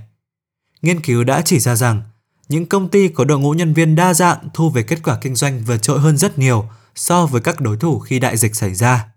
Nghiên 0.82 1.00
cứu 1.00 1.24
đã 1.24 1.42
chỉ 1.44 1.58
ra 1.58 1.76
rằng, 1.76 2.02
những 2.48 2.66
công 2.66 2.88
ty 2.88 3.08
có 3.08 3.24
đội 3.24 3.38
ngũ 3.38 3.52
nhân 3.52 3.74
viên 3.74 3.94
đa 3.94 4.14
dạng 4.14 4.48
thu 4.54 4.70
về 4.70 4.82
kết 4.82 4.98
quả 5.02 5.18
kinh 5.20 5.34
doanh 5.34 5.64
vượt 5.64 5.76
trội 5.76 6.00
hơn 6.00 6.16
rất 6.16 6.38
nhiều 6.38 6.68
so 6.94 7.26
với 7.26 7.40
các 7.40 7.60
đối 7.60 7.76
thủ 7.76 7.98
khi 7.98 8.18
đại 8.18 8.36
dịch 8.36 8.56
xảy 8.56 8.74
ra. 8.74 9.15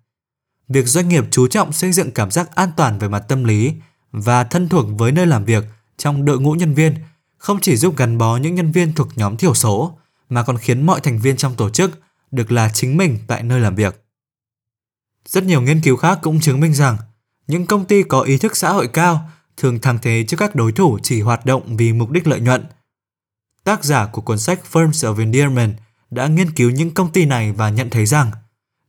Việc 0.69 0.87
doanh 0.87 1.09
nghiệp 1.09 1.23
chú 1.31 1.47
trọng 1.47 1.73
xây 1.73 1.91
dựng 1.91 2.11
cảm 2.11 2.31
giác 2.31 2.55
an 2.55 2.69
toàn 2.77 2.99
về 2.99 3.07
mặt 3.07 3.19
tâm 3.19 3.43
lý 3.43 3.73
và 4.11 4.43
thân 4.43 4.69
thuộc 4.69 4.85
với 4.97 5.11
nơi 5.11 5.27
làm 5.27 5.45
việc 5.45 5.63
trong 5.97 6.25
đội 6.25 6.39
ngũ 6.39 6.53
nhân 6.53 6.73
viên 6.73 6.95
không 7.37 7.59
chỉ 7.61 7.75
giúp 7.75 7.97
gắn 7.97 8.17
bó 8.17 8.37
những 8.37 8.55
nhân 8.55 8.71
viên 8.71 8.93
thuộc 8.93 9.07
nhóm 9.15 9.37
thiểu 9.37 9.53
số, 9.53 9.97
mà 10.29 10.43
còn 10.43 10.57
khiến 10.57 10.85
mọi 10.85 10.99
thành 11.01 11.19
viên 11.19 11.37
trong 11.37 11.55
tổ 11.55 11.69
chức 11.69 11.99
được 12.31 12.51
là 12.51 12.69
chính 12.73 12.97
mình 12.97 13.19
tại 13.27 13.43
nơi 13.43 13.59
làm 13.59 13.75
việc. 13.75 14.05
Rất 15.25 15.43
nhiều 15.43 15.61
nghiên 15.61 15.81
cứu 15.81 15.97
khác 15.97 16.19
cũng 16.21 16.39
chứng 16.39 16.59
minh 16.59 16.73
rằng 16.73 16.97
Những 17.47 17.65
công 17.65 17.85
ty 17.85 18.03
có 18.03 18.21
ý 18.21 18.37
thức 18.37 18.57
xã 18.57 18.71
hội 18.71 18.87
cao 18.87 19.29
thường 19.57 19.79
thăng 19.79 19.99
thế 20.01 20.25
trước 20.27 20.37
các 20.37 20.55
đối 20.55 20.71
thủ 20.71 20.99
chỉ 21.03 21.21
hoạt 21.21 21.45
động 21.45 21.77
vì 21.77 21.93
mục 21.93 22.09
đích 22.09 22.27
lợi 22.27 22.39
nhuận. 22.39 22.65
Tác 23.63 23.83
giả 23.83 24.05
của 24.05 24.21
cuốn 24.21 24.39
sách 24.39 24.59
Firms 24.71 25.13
of 25.13 25.19
Endearment 25.19 25.73
đã 26.09 26.27
nghiên 26.27 26.51
cứu 26.51 26.69
những 26.69 26.93
công 26.93 27.11
ty 27.11 27.25
này 27.25 27.51
và 27.51 27.69
nhận 27.69 27.89
thấy 27.89 28.05
rằng 28.05 28.31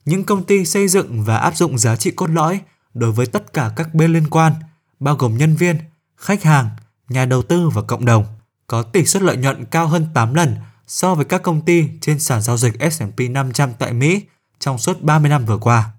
những 0.05 0.25
công 0.25 0.45
ty 0.45 0.65
xây 0.65 0.89
dựng 0.89 1.25
và 1.25 1.37
áp 1.37 1.57
dụng 1.57 1.79
giá 1.79 1.97
trị 1.97 2.11
cốt 2.11 2.31
lõi 2.31 2.61
đối 2.95 3.13
với 3.13 3.27
tất 3.27 3.53
cả 3.53 3.73
các 3.77 3.95
bên 3.95 4.13
liên 4.13 4.31
quan, 4.31 4.53
bao 5.01 5.17
gồm 5.17 5.39
nhân 5.39 5.57
viên, 5.57 5.79
khách 6.17 6.43
hàng, 6.43 6.71
nhà 7.09 7.25
đầu 7.25 7.43
tư 7.43 7.69
và 7.69 7.83
cộng 7.83 8.05
đồng, 8.05 8.27
có 8.67 8.83
tỷ 8.83 9.05
suất 9.05 9.23
lợi 9.23 9.37
nhuận 9.37 9.65
cao 9.65 9.87
hơn 9.87 10.07
8 10.15 10.35
lần 10.35 10.57
so 10.87 11.15
với 11.15 11.25
các 11.25 11.43
công 11.43 11.65
ty 11.65 11.89
trên 12.01 12.21
sàn 12.21 12.43
giao 12.43 12.57
dịch 12.57 12.75
S&P 12.93 13.21
500 13.31 13.73
tại 13.79 13.93
Mỹ 13.93 14.23
trong 14.59 14.79
suốt 14.79 15.03
30 15.03 15.31
năm 15.31 15.47
vừa 15.47 15.59
qua. 15.59 15.91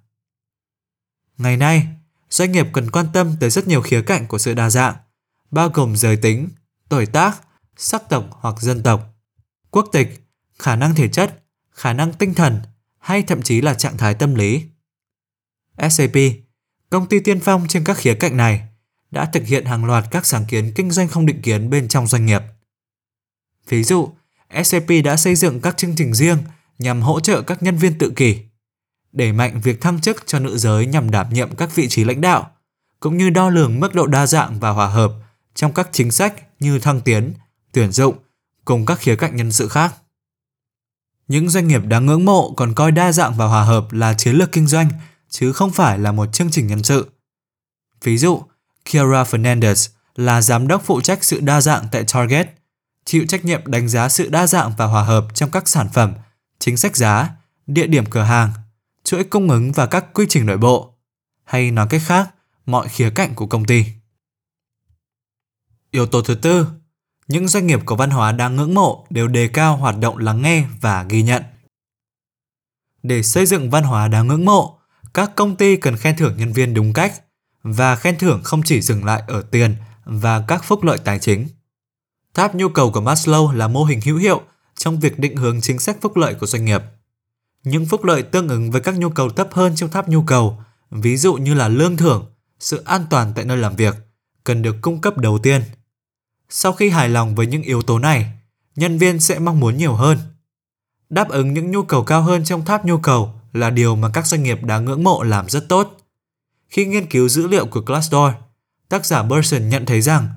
Ngày 1.38 1.58
nay, 1.58 1.88
doanh 2.29 2.51
nghiệp 2.51 2.67
cần 2.74 2.91
quan 2.91 3.05
tâm 3.13 3.36
tới 3.39 3.50
rất 3.50 3.67
nhiều 3.67 3.81
khía 3.81 4.01
cạnh 4.01 4.27
của 4.27 4.38
sự 4.38 4.53
đa 4.53 4.70
dạng, 4.70 4.96
bao 5.51 5.70
gồm 5.70 5.96
giới 5.96 6.17
tính, 6.17 6.50
tuổi 6.89 7.05
tác, 7.05 7.41
sắc 7.77 8.10
tộc 8.10 8.25
hoặc 8.31 8.55
dân 8.62 8.84
tộc, 8.84 9.15
quốc 9.72 9.86
tịch, 9.91 10.27
khả 10.60 10.75
năng 10.75 10.96
thể 10.96 11.08
chất, 11.08 11.43
khả 11.72 11.93
năng 11.93 12.13
tinh 12.13 12.34
thần 12.34 12.62
hay 13.01 13.24
thậm 13.24 13.41
chí 13.41 13.62
là 13.62 13.74
trạng 13.74 13.98
thái 13.98 14.13
tâm 14.13 14.36
lý. 14.36 14.63
SAP, 15.89 16.15
công 16.89 17.08
ty 17.08 17.20
tiên 17.20 17.39
phong 17.39 17.67
trên 17.67 17.84
các 17.84 17.98
khía 17.98 18.13
cạnh 18.13 18.38
này, 18.38 18.67
đã 19.12 19.25
thực 19.25 19.48
hiện 19.48 19.65
hàng 19.65 19.86
loạt 19.86 20.05
các 20.12 20.25
sáng 20.25 20.46
kiến 20.46 20.72
kinh 20.75 20.91
doanh 20.91 21.08
không 21.08 21.25
định 21.25 21.41
kiến 21.41 21.70
bên 21.70 21.88
trong 21.88 22.08
doanh 22.08 22.25
nghiệp. 22.25 22.41
Ví 23.70 23.84
dụ, 23.84 24.10
SAP 24.63 24.88
đã 25.03 25.17
xây 25.17 25.36
dựng 25.36 25.62
các 25.62 25.77
chương 25.77 25.96
trình 25.96 26.13
riêng 26.13 26.38
nhằm 26.79 27.01
hỗ 27.01 27.20
trợ 27.20 27.41
các 27.41 27.63
nhân 27.63 27.77
viên 27.77 27.98
tự 27.98 28.12
kỷ, 28.15 28.38
đẩy 29.12 29.31
mạnh 29.31 29.62
việc 29.63 29.81
thăng 29.81 30.01
chức 30.01 30.24
cho 30.25 30.39
nữ 30.39 30.58
giới 30.58 30.86
nhằm 30.86 31.12
đảm 31.12 31.29
nhiệm 31.29 31.55
các 31.55 31.75
vị 31.75 31.88
trí 31.89 32.03
lãnh 32.03 32.22
đạo, 32.22 32.51
cũng 33.00 33.17
như 33.17 33.29
đo 33.29 33.50
lường 33.50 33.79
mức 33.79 33.96
độ 33.96 34.08
đa 34.08 34.27
dạng 34.27 34.60
và 34.60 34.70
hòa 34.70 34.88
hợp 34.88 35.12
trong 35.55 35.74
các 35.74 35.89
chính 35.91 36.12
sách 36.12 36.34
như 36.60 36.79
thăng 36.79 37.01
tiến, 37.01 37.34
tuyển 37.72 37.91
dụng 37.91 38.15
cùng 38.65 38.86
các 38.86 39.00
khía 39.00 39.15
cạnh 39.15 39.36
nhân 39.36 39.51
sự 39.51 39.67
khác. 39.67 39.96
Những 41.31 41.50
doanh 41.50 41.67
nghiệp 41.67 41.81
đáng 41.85 42.05
ngưỡng 42.05 42.25
mộ 42.25 42.53
còn 42.57 42.73
coi 42.73 42.91
đa 42.91 43.11
dạng 43.11 43.33
và 43.33 43.45
hòa 43.45 43.63
hợp 43.63 43.91
là 43.91 44.13
chiến 44.13 44.35
lược 44.35 44.51
kinh 44.51 44.67
doanh 44.67 44.89
chứ 45.29 45.53
không 45.53 45.71
phải 45.71 46.00
là 46.00 46.11
một 46.11 46.33
chương 46.33 46.51
trình 46.51 46.67
nhân 46.67 46.83
sự. 46.83 47.09
Ví 48.03 48.17
dụ, 48.17 48.41
Kiara 48.85 49.23
Fernandez 49.23 49.89
là 50.15 50.41
giám 50.41 50.67
đốc 50.67 50.83
phụ 50.85 51.01
trách 51.01 51.23
sự 51.23 51.39
đa 51.39 51.61
dạng 51.61 51.85
tại 51.91 52.03
Target, 52.13 52.50
chịu 53.05 53.25
trách 53.27 53.45
nhiệm 53.45 53.61
đánh 53.65 53.89
giá 53.89 54.09
sự 54.09 54.29
đa 54.29 54.47
dạng 54.47 54.73
và 54.77 54.85
hòa 54.85 55.03
hợp 55.03 55.25
trong 55.33 55.51
các 55.51 55.67
sản 55.67 55.88
phẩm, 55.93 56.13
chính 56.59 56.77
sách 56.77 56.95
giá, 56.95 57.29
địa 57.67 57.88
điểm 57.88 58.05
cửa 58.05 58.23
hàng, 58.23 58.51
chuỗi 59.03 59.23
cung 59.23 59.50
ứng 59.50 59.71
và 59.71 59.85
các 59.85 60.05
quy 60.13 60.25
trình 60.29 60.45
nội 60.45 60.57
bộ, 60.57 60.93
hay 61.43 61.71
nói 61.71 61.88
cách 61.89 62.01
khác, 62.05 62.29
mọi 62.65 62.88
khía 62.88 63.09
cạnh 63.09 63.35
của 63.35 63.47
công 63.47 63.65
ty. 63.65 63.85
Yếu 65.91 66.05
tố 66.05 66.21
thứ 66.21 66.35
tư, 66.35 66.67
những 67.31 67.47
doanh 67.47 67.67
nghiệp 67.67 67.79
có 67.85 67.95
văn 67.95 68.09
hóa 68.09 68.31
đáng 68.31 68.55
ngưỡng 68.55 68.73
mộ 68.73 69.05
đều 69.09 69.27
đề 69.27 69.47
cao 69.47 69.77
hoạt 69.77 69.97
động 70.00 70.17
lắng 70.17 70.41
nghe 70.41 70.65
và 70.81 71.03
ghi 71.09 71.21
nhận. 71.21 71.43
Để 73.03 73.23
xây 73.23 73.45
dựng 73.45 73.69
văn 73.69 73.83
hóa 73.83 74.07
đáng 74.07 74.27
ngưỡng 74.27 74.45
mộ, 74.45 74.79
các 75.13 75.31
công 75.35 75.55
ty 75.55 75.75
cần 75.75 75.97
khen 75.97 76.17
thưởng 76.17 76.38
nhân 76.38 76.53
viên 76.53 76.73
đúng 76.73 76.93
cách 76.93 77.21
và 77.63 77.95
khen 77.95 78.17
thưởng 78.17 78.41
không 78.43 78.61
chỉ 78.65 78.81
dừng 78.81 79.05
lại 79.05 79.23
ở 79.27 79.41
tiền 79.41 79.75
và 80.03 80.43
các 80.47 80.63
phúc 80.63 80.83
lợi 80.83 80.97
tài 80.97 81.19
chính. 81.19 81.47
Tháp 82.33 82.55
nhu 82.55 82.69
cầu 82.69 82.91
của 82.91 83.01
Maslow 83.01 83.51
là 83.51 83.67
mô 83.67 83.83
hình 83.83 84.01
hữu 84.01 84.17
hiệu 84.17 84.41
trong 84.75 85.00
việc 85.00 85.19
định 85.19 85.35
hướng 85.35 85.61
chính 85.61 85.79
sách 85.79 85.97
phúc 86.01 86.17
lợi 86.17 86.33
của 86.33 86.45
doanh 86.45 86.65
nghiệp. 86.65 86.81
Những 87.63 87.85
phúc 87.85 88.03
lợi 88.03 88.23
tương 88.23 88.47
ứng 88.47 88.71
với 88.71 88.81
các 88.81 88.97
nhu 88.97 89.09
cầu 89.09 89.29
thấp 89.29 89.47
hơn 89.51 89.75
trong 89.75 89.89
tháp 89.89 90.09
nhu 90.09 90.21
cầu, 90.21 90.63
ví 90.91 91.17
dụ 91.17 91.33
như 91.33 91.53
là 91.53 91.67
lương 91.67 91.97
thưởng, 91.97 92.25
sự 92.59 92.83
an 92.85 93.05
toàn 93.09 93.31
tại 93.35 93.45
nơi 93.45 93.57
làm 93.57 93.75
việc, 93.75 93.95
cần 94.43 94.61
được 94.61 94.75
cung 94.81 95.01
cấp 95.01 95.17
đầu 95.17 95.39
tiên. 95.39 95.61
Sau 96.53 96.74
khi 96.74 96.89
hài 96.89 97.10
lòng 97.10 97.36
với 97.36 97.48
những 97.48 97.63
yếu 97.63 97.81
tố 97.81 98.00
này, 98.00 98.31
nhân 98.75 98.98
viên 98.98 99.20
sẽ 99.20 99.39
mong 99.39 99.60
muốn 99.60 99.77
nhiều 99.77 99.93
hơn. 99.93 100.17
Đáp 101.10 101.29
ứng 101.29 101.53
những 101.53 101.72
nhu 101.72 101.84
cầu 101.84 102.03
cao 102.03 102.22
hơn 102.22 102.43
trong 102.43 102.65
tháp 102.65 102.86
nhu 102.86 102.98
cầu 102.98 103.34
là 103.53 103.70
điều 103.70 103.96
mà 103.96 104.10
các 104.13 104.27
doanh 104.27 104.43
nghiệp 104.43 104.63
đáng 104.63 104.86
ngưỡng 104.86 105.03
mộ 105.03 105.24
làm 105.24 105.50
rất 105.50 105.70
tốt. 105.70 105.98
Khi 106.70 106.86
nghiên 106.86 107.05
cứu 107.05 107.29
dữ 107.29 107.48
liệu 107.48 107.65
của 107.65 107.81
Glassdoor, 107.81 108.34
tác 108.89 109.05
giả 109.05 109.24
Burson 109.24 109.70
nhận 109.70 109.86
thấy 109.86 110.01
rằng 110.01 110.27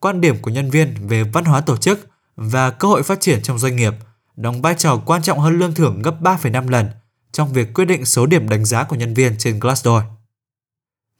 quan 0.00 0.20
điểm 0.20 0.42
của 0.42 0.50
nhân 0.50 0.70
viên 0.70 1.08
về 1.08 1.22
văn 1.22 1.44
hóa 1.44 1.60
tổ 1.60 1.76
chức 1.76 2.08
và 2.36 2.70
cơ 2.70 2.88
hội 2.88 3.02
phát 3.02 3.20
triển 3.20 3.42
trong 3.42 3.58
doanh 3.58 3.76
nghiệp 3.76 3.94
đóng 4.36 4.62
vai 4.62 4.74
trò 4.78 4.96
quan 5.06 5.22
trọng 5.22 5.38
hơn 5.38 5.58
lương 5.58 5.74
thưởng 5.74 6.02
gấp 6.02 6.20
3,5 6.20 6.68
lần 6.68 6.90
trong 7.32 7.52
việc 7.52 7.74
quyết 7.74 7.84
định 7.84 8.04
số 8.04 8.26
điểm 8.26 8.48
đánh 8.48 8.64
giá 8.64 8.84
của 8.84 8.96
nhân 8.96 9.14
viên 9.14 9.38
trên 9.38 9.60
Glassdoor. 9.60 10.02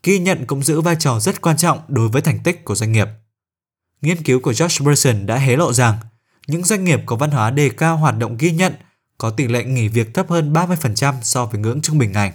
Ghi 0.02 0.18
nhận 0.18 0.46
cũng 0.46 0.62
giữ 0.62 0.80
vai 0.80 0.96
trò 0.98 1.20
rất 1.20 1.40
quan 1.40 1.56
trọng 1.56 1.80
đối 1.88 2.08
với 2.08 2.22
thành 2.22 2.38
tích 2.44 2.64
của 2.64 2.74
doanh 2.74 2.92
nghiệp. 2.92 3.08
Nghiên 4.02 4.22
cứu 4.22 4.40
của 4.40 4.52
Josh 4.52 4.84
Burson 4.84 5.26
đã 5.26 5.36
hé 5.36 5.56
lộ 5.56 5.72
rằng 5.72 5.98
những 6.46 6.64
doanh 6.64 6.84
nghiệp 6.84 7.00
có 7.06 7.16
văn 7.16 7.30
hóa 7.30 7.50
đề 7.50 7.68
cao 7.68 7.96
hoạt 7.96 8.18
động 8.18 8.36
ghi 8.36 8.50
nhận 8.50 8.72
có 9.18 9.30
tỷ 9.30 9.46
lệ 9.46 9.64
nghỉ 9.64 9.88
việc 9.88 10.14
thấp 10.14 10.30
hơn 10.30 10.52
30% 10.52 11.14
so 11.22 11.46
với 11.46 11.60
ngưỡng 11.60 11.80
trung 11.82 11.98
bình 11.98 12.12
ngành. 12.12 12.32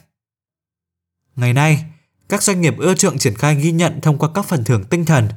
Ngày 1.35 1.53
nay, 1.53 1.85
các 2.29 2.43
doanh 2.43 2.61
nghiệp 2.61 2.77
ưa 2.77 2.95
chuộng 2.95 3.17
triển 3.17 3.35
khai 3.35 3.55
ghi 3.55 3.71
nhận 3.71 4.01
thông 4.01 4.17
qua 4.17 4.29
các 4.33 4.45
phần 4.45 4.63
thưởng 4.63 4.83
tinh 4.83 5.05
thần, 5.05 5.29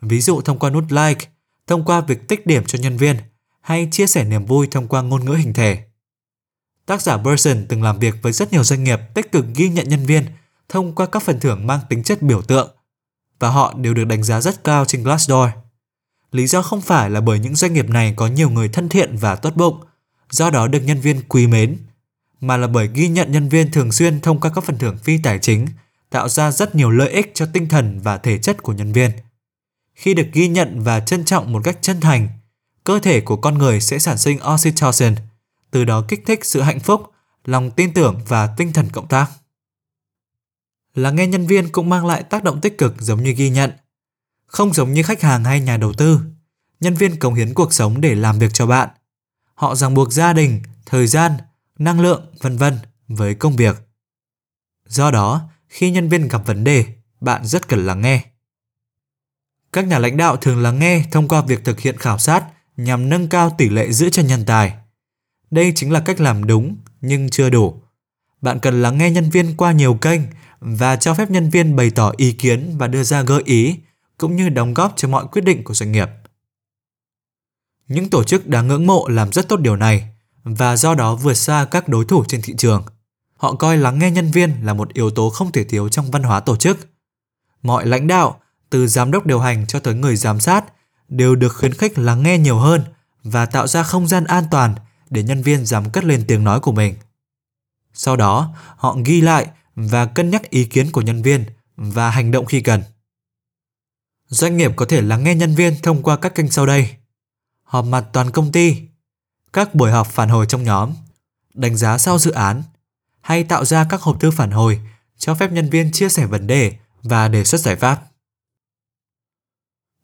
ví 0.00 0.20
dụ 0.20 0.40
thông 0.40 0.58
qua 0.58 0.70
nút 0.70 0.84
like, 0.88 1.26
thông 1.66 1.84
qua 1.84 2.00
việc 2.00 2.28
tích 2.28 2.46
điểm 2.46 2.64
cho 2.66 2.78
nhân 2.78 2.96
viên 2.96 3.16
hay 3.60 3.88
chia 3.90 4.06
sẻ 4.06 4.24
niềm 4.24 4.46
vui 4.46 4.68
thông 4.70 4.88
qua 4.88 5.02
ngôn 5.02 5.24
ngữ 5.24 5.32
hình 5.32 5.52
thể. 5.52 5.84
Tác 6.86 7.02
giả 7.02 7.16
Burson 7.16 7.66
từng 7.68 7.82
làm 7.82 7.98
việc 7.98 8.14
với 8.22 8.32
rất 8.32 8.52
nhiều 8.52 8.64
doanh 8.64 8.84
nghiệp 8.84 9.00
tích 9.14 9.32
cực 9.32 9.44
ghi 9.54 9.68
nhận 9.68 9.88
nhân 9.88 10.06
viên 10.06 10.24
thông 10.68 10.94
qua 10.94 11.06
các 11.06 11.22
phần 11.22 11.40
thưởng 11.40 11.66
mang 11.66 11.80
tính 11.88 12.02
chất 12.02 12.22
biểu 12.22 12.42
tượng 12.42 12.70
và 13.38 13.48
họ 13.48 13.74
đều 13.76 13.94
được 13.94 14.04
đánh 14.04 14.22
giá 14.22 14.40
rất 14.40 14.64
cao 14.64 14.84
trên 14.84 15.02
Glassdoor. 15.02 15.50
Lý 16.32 16.46
do 16.46 16.62
không 16.62 16.80
phải 16.80 17.10
là 17.10 17.20
bởi 17.20 17.38
những 17.38 17.56
doanh 17.56 17.72
nghiệp 17.72 17.88
này 17.88 18.12
có 18.16 18.26
nhiều 18.26 18.50
người 18.50 18.68
thân 18.68 18.88
thiện 18.88 19.16
và 19.16 19.36
tốt 19.36 19.56
bụng, 19.56 19.80
do 20.30 20.50
đó 20.50 20.68
được 20.68 20.80
nhân 20.80 21.00
viên 21.00 21.22
quý 21.28 21.46
mến, 21.46 21.78
mà 22.40 22.56
là 22.56 22.66
bởi 22.66 22.90
ghi 22.94 23.08
nhận 23.08 23.32
nhân 23.32 23.48
viên 23.48 23.70
thường 23.70 23.92
xuyên 23.92 24.20
thông 24.20 24.40
qua 24.40 24.50
các 24.54 24.64
phần 24.64 24.78
thưởng 24.78 24.98
phi 24.98 25.18
tài 25.18 25.38
chính 25.38 25.66
tạo 26.10 26.28
ra 26.28 26.50
rất 26.50 26.74
nhiều 26.74 26.90
lợi 26.90 27.10
ích 27.10 27.30
cho 27.34 27.46
tinh 27.52 27.68
thần 27.68 28.00
và 28.02 28.18
thể 28.18 28.38
chất 28.38 28.62
của 28.62 28.72
nhân 28.72 28.92
viên. 28.92 29.10
Khi 29.94 30.14
được 30.14 30.26
ghi 30.32 30.48
nhận 30.48 30.82
và 30.82 31.00
trân 31.00 31.24
trọng 31.24 31.52
một 31.52 31.60
cách 31.64 31.78
chân 31.80 32.00
thành, 32.00 32.28
cơ 32.84 32.98
thể 32.98 33.20
của 33.20 33.36
con 33.36 33.58
người 33.58 33.80
sẽ 33.80 33.98
sản 33.98 34.18
sinh 34.18 34.38
oxytocin, 34.54 35.14
từ 35.70 35.84
đó 35.84 36.04
kích 36.08 36.22
thích 36.26 36.44
sự 36.44 36.60
hạnh 36.60 36.80
phúc, 36.80 37.10
lòng 37.44 37.70
tin 37.70 37.92
tưởng 37.92 38.20
và 38.28 38.54
tinh 38.56 38.72
thần 38.72 38.88
cộng 38.92 39.08
tác. 39.08 39.26
Lắng 40.94 41.16
nghe 41.16 41.26
nhân 41.26 41.46
viên 41.46 41.68
cũng 41.68 41.88
mang 41.88 42.06
lại 42.06 42.22
tác 42.22 42.44
động 42.44 42.60
tích 42.60 42.78
cực 42.78 42.94
giống 43.00 43.22
như 43.22 43.32
ghi 43.32 43.50
nhận. 43.50 43.70
Không 44.52 44.72
giống 44.72 44.92
như 44.92 45.02
khách 45.02 45.22
hàng 45.22 45.44
hay 45.44 45.60
nhà 45.60 45.76
đầu 45.76 45.92
tư, 45.92 46.20
nhân 46.80 46.94
viên 46.94 47.18
cống 47.18 47.34
hiến 47.34 47.54
cuộc 47.54 47.72
sống 47.72 48.00
để 48.00 48.14
làm 48.14 48.38
việc 48.38 48.54
cho 48.54 48.66
bạn. 48.66 48.88
Họ 49.54 49.74
ràng 49.74 49.94
buộc 49.94 50.12
gia 50.12 50.32
đình, 50.32 50.62
thời 50.86 51.06
gian, 51.06 51.32
năng 51.78 52.00
lượng, 52.00 52.26
vân 52.40 52.56
vân 52.56 52.78
với 53.08 53.34
công 53.34 53.56
việc. 53.56 53.76
Do 54.86 55.10
đó, 55.10 55.48
khi 55.68 55.90
nhân 55.90 56.08
viên 56.08 56.28
gặp 56.28 56.46
vấn 56.46 56.64
đề, 56.64 56.84
bạn 57.20 57.44
rất 57.44 57.68
cần 57.68 57.86
lắng 57.86 58.00
nghe. 58.00 58.24
Các 59.72 59.86
nhà 59.86 59.98
lãnh 59.98 60.16
đạo 60.16 60.36
thường 60.36 60.62
lắng 60.62 60.78
nghe 60.78 61.04
thông 61.10 61.28
qua 61.28 61.42
việc 61.42 61.64
thực 61.64 61.80
hiện 61.80 61.96
khảo 61.98 62.18
sát 62.18 62.44
nhằm 62.76 63.08
nâng 63.08 63.28
cao 63.28 63.54
tỷ 63.58 63.68
lệ 63.68 63.92
giữ 63.92 64.10
chân 64.10 64.26
nhân 64.26 64.44
tài. 64.46 64.74
Đây 65.50 65.72
chính 65.74 65.92
là 65.92 66.00
cách 66.00 66.20
làm 66.20 66.46
đúng 66.46 66.76
nhưng 67.00 67.30
chưa 67.30 67.50
đủ. 67.50 67.82
Bạn 68.40 68.58
cần 68.60 68.82
lắng 68.82 68.98
nghe 68.98 69.10
nhân 69.10 69.30
viên 69.30 69.56
qua 69.56 69.72
nhiều 69.72 69.94
kênh 69.94 70.20
và 70.60 70.96
cho 70.96 71.14
phép 71.14 71.30
nhân 71.30 71.50
viên 71.50 71.76
bày 71.76 71.90
tỏ 71.90 72.12
ý 72.16 72.32
kiến 72.32 72.78
và 72.78 72.86
đưa 72.86 73.02
ra 73.02 73.22
gợi 73.22 73.42
ý 73.44 73.76
cũng 74.22 74.36
như 74.36 74.48
đóng 74.48 74.74
góp 74.74 74.92
cho 74.96 75.08
mọi 75.08 75.26
quyết 75.32 75.42
định 75.44 75.64
của 75.64 75.74
doanh 75.74 75.92
nghiệp. 75.92 76.08
Những 77.88 78.10
tổ 78.10 78.24
chức 78.24 78.46
đáng 78.46 78.68
ngưỡng 78.68 78.86
mộ 78.86 79.08
làm 79.08 79.32
rất 79.32 79.48
tốt 79.48 79.60
điều 79.60 79.76
này 79.76 80.08
và 80.44 80.76
do 80.76 80.94
đó 80.94 81.14
vượt 81.14 81.34
xa 81.34 81.66
các 81.70 81.88
đối 81.88 82.04
thủ 82.04 82.24
trên 82.28 82.42
thị 82.42 82.54
trường. 82.58 82.84
Họ 83.36 83.54
coi 83.54 83.76
lắng 83.76 83.98
nghe 83.98 84.10
nhân 84.10 84.30
viên 84.30 84.66
là 84.66 84.74
một 84.74 84.94
yếu 84.94 85.10
tố 85.10 85.30
không 85.30 85.52
thể 85.52 85.64
thiếu 85.64 85.88
trong 85.88 86.10
văn 86.10 86.22
hóa 86.22 86.40
tổ 86.40 86.56
chức. 86.56 86.88
Mọi 87.62 87.86
lãnh 87.86 88.06
đạo, 88.06 88.40
từ 88.70 88.86
giám 88.86 89.10
đốc 89.10 89.26
điều 89.26 89.40
hành 89.40 89.66
cho 89.66 89.80
tới 89.80 89.94
người 89.94 90.16
giám 90.16 90.40
sát, 90.40 90.64
đều 91.08 91.34
được 91.34 91.56
khuyến 91.56 91.74
khích 91.74 91.98
lắng 91.98 92.22
nghe 92.22 92.38
nhiều 92.38 92.58
hơn 92.58 92.84
và 93.22 93.46
tạo 93.46 93.66
ra 93.66 93.82
không 93.82 94.08
gian 94.08 94.24
an 94.24 94.44
toàn 94.50 94.74
để 95.10 95.22
nhân 95.22 95.42
viên 95.42 95.66
dám 95.66 95.90
cất 95.90 96.04
lên 96.04 96.24
tiếng 96.28 96.44
nói 96.44 96.60
của 96.60 96.72
mình. 96.72 96.94
Sau 97.94 98.16
đó, 98.16 98.54
họ 98.76 98.96
ghi 99.04 99.20
lại 99.20 99.46
và 99.74 100.06
cân 100.06 100.30
nhắc 100.30 100.50
ý 100.50 100.64
kiến 100.64 100.92
của 100.92 101.00
nhân 101.00 101.22
viên 101.22 101.44
và 101.76 102.10
hành 102.10 102.30
động 102.30 102.46
khi 102.46 102.60
cần. 102.60 102.82
Doanh 104.32 104.56
nghiệp 104.56 104.72
có 104.76 104.86
thể 104.86 105.02
lắng 105.02 105.24
nghe 105.24 105.34
nhân 105.34 105.54
viên 105.54 105.74
thông 105.82 106.02
qua 106.02 106.16
các 106.16 106.34
kênh 106.34 106.50
sau 106.50 106.66
đây. 106.66 106.90
Họp 107.62 107.84
mặt 107.84 108.04
toàn 108.12 108.30
công 108.30 108.52
ty, 108.52 108.76
các 109.52 109.74
buổi 109.74 109.90
họp 109.90 110.06
phản 110.06 110.28
hồi 110.28 110.46
trong 110.48 110.64
nhóm, 110.64 110.92
đánh 111.54 111.76
giá 111.76 111.98
sau 111.98 112.18
dự 112.18 112.30
án, 112.30 112.62
hay 113.20 113.44
tạo 113.44 113.64
ra 113.64 113.86
các 113.90 114.00
hộp 114.00 114.20
thư 114.20 114.30
phản 114.30 114.50
hồi 114.50 114.80
cho 115.16 115.34
phép 115.34 115.52
nhân 115.52 115.70
viên 115.70 115.92
chia 115.92 116.08
sẻ 116.08 116.26
vấn 116.26 116.46
đề 116.46 116.72
và 117.02 117.28
đề 117.28 117.44
xuất 117.44 117.60
giải 117.60 117.76
pháp. 117.76 118.02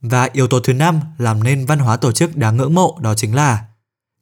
Và 0.00 0.28
yếu 0.32 0.48
tố 0.48 0.60
thứ 0.60 0.72
năm 0.72 1.00
làm 1.18 1.44
nên 1.44 1.66
văn 1.66 1.78
hóa 1.78 1.96
tổ 1.96 2.12
chức 2.12 2.36
đáng 2.36 2.56
ngưỡng 2.56 2.74
mộ 2.74 2.98
đó 3.00 3.14
chính 3.14 3.34
là 3.34 3.64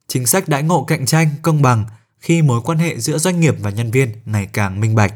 chính 0.09 0.27
sách 0.27 0.49
đãi 0.49 0.63
ngộ 0.63 0.85
cạnh 0.85 1.07
tranh 1.07 1.31
công 1.43 1.63
bằng 1.63 1.85
khi 2.19 2.43
mối 2.43 2.61
quan 2.65 2.79
hệ 2.79 2.99
giữa 2.99 3.19
doanh 3.19 3.41
nghiệp 3.41 3.55
và 3.61 3.71
nhân 3.71 3.91
viên 3.91 4.13
ngày 4.25 4.47
càng 4.53 4.81
minh 4.81 4.95
bạch. 4.95 5.15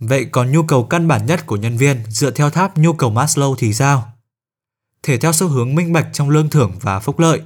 Vậy 0.00 0.24
còn 0.24 0.52
nhu 0.52 0.62
cầu 0.62 0.84
căn 0.84 1.08
bản 1.08 1.26
nhất 1.26 1.46
của 1.46 1.56
nhân 1.56 1.76
viên 1.76 2.02
dựa 2.08 2.30
theo 2.30 2.50
tháp 2.50 2.78
nhu 2.78 2.92
cầu 2.92 3.12
Maslow 3.12 3.54
thì 3.58 3.74
sao? 3.74 4.12
Thể 5.02 5.18
theo 5.18 5.32
xu 5.32 5.48
hướng 5.48 5.74
minh 5.74 5.92
bạch 5.92 6.08
trong 6.12 6.30
lương 6.30 6.50
thưởng 6.50 6.78
và 6.80 7.00
phúc 7.00 7.18
lợi, 7.18 7.42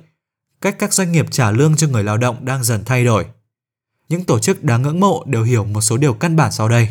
cách 0.60 0.76
các 0.78 0.92
doanh 0.92 1.12
nghiệp 1.12 1.26
trả 1.30 1.50
lương 1.50 1.76
cho 1.76 1.88
người 1.88 2.04
lao 2.04 2.16
động 2.16 2.44
đang 2.44 2.64
dần 2.64 2.84
thay 2.84 3.04
đổi. 3.04 3.26
Những 4.08 4.24
tổ 4.24 4.38
chức 4.38 4.64
đáng 4.64 4.82
ngưỡng 4.82 5.00
mộ 5.00 5.24
đều 5.26 5.42
hiểu 5.42 5.64
một 5.64 5.80
số 5.80 5.96
điều 5.96 6.14
căn 6.14 6.36
bản 6.36 6.52
sau 6.52 6.68
đây. 6.68 6.88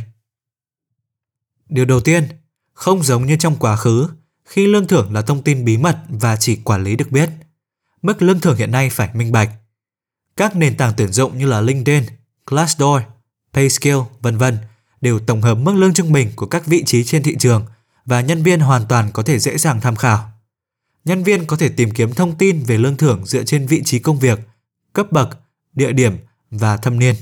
Điều 1.70 1.86
đầu 1.86 2.00
tiên, 2.00 2.28
không 2.74 3.04
giống 3.04 3.26
như 3.26 3.36
trong 3.40 3.56
quá 3.56 3.76
khứ, 3.76 4.08
khi 4.46 4.68
lương 4.68 4.88
thưởng 4.88 5.14
là 5.14 5.22
thông 5.22 5.44
tin 5.44 5.66
bí 5.66 5.78
mật 5.78 6.00
và 6.10 6.36
chỉ 6.36 6.56
quản 6.56 6.84
lý 6.84 6.96
được 6.96 7.12
biết. 7.12 7.30
Mức 8.02 8.22
lương 8.22 8.40
thưởng 8.40 8.58
hiện 8.58 8.72
nay 8.72 8.90
phải 8.90 9.10
minh 9.14 9.32
bạch. 9.32 9.50
Các 10.38 10.56
nền 10.56 10.78
tảng 10.78 10.94
tuyển 10.98 11.12
dụng 11.12 11.38
như 11.38 11.46
là 11.46 11.62
LinkedIn, 11.62 12.04
Glassdoor, 12.48 13.02
PayScale 13.54 14.02
vân 14.22 14.38
vân 14.38 14.58
đều 15.04 15.20
tổng 15.20 15.42
hợp 15.42 15.56
mức 15.56 15.76
lương 15.76 15.94
trung 15.94 16.12
bình 16.12 16.32
của 16.36 16.46
các 16.46 16.66
vị 16.66 16.84
trí 16.86 17.04
trên 17.04 17.24
thị 17.24 17.36
trường 17.40 17.66
và 18.06 18.22
nhân 18.22 18.44
viên 18.44 18.60
hoàn 18.60 18.86
toàn 18.90 19.12
có 19.14 19.24
thể 19.24 19.40
dễ 19.40 19.58
dàng 19.58 19.82
tham 19.82 19.96
khảo. 19.96 20.32
Nhân 21.06 21.24
viên 21.24 21.46
có 21.46 21.58
thể 21.58 21.70
tìm 21.70 21.92
kiếm 21.92 22.14
thông 22.14 22.38
tin 22.38 22.64
về 22.64 22.78
lương 22.78 22.98
thưởng 22.98 23.26
dựa 23.26 23.44
trên 23.44 23.68
vị 23.68 23.82
trí 23.86 24.00
công 24.00 24.20
việc, 24.20 24.40
cấp 24.94 25.12
bậc, 25.12 25.40
địa 25.74 25.92
điểm 25.92 26.18
và 26.52 26.78
thâm 26.78 27.00
niên. 27.00 27.16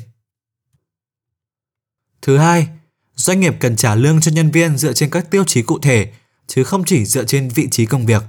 Thứ 2.22 2.38
hai, 2.38 2.68
doanh 3.16 3.40
nghiệp 3.40 3.56
cần 3.60 3.76
trả 3.76 3.96
lương 3.96 4.22
cho 4.22 4.32
nhân 4.32 4.52
viên 4.52 4.78
dựa 4.78 4.94
trên 4.94 5.10
các 5.10 5.32
tiêu 5.32 5.44
chí 5.44 5.62
cụ 5.62 5.80
thể 5.80 6.12
chứ 6.48 6.64
không 6.64 6.84
chỉ 6.86 7.06
dựa 7.06 7.24
trên 7.24 7.50
vị 7.50 7.68
trí 7.72 7.86
công 7.86 8.06
việc. 8.06 8.24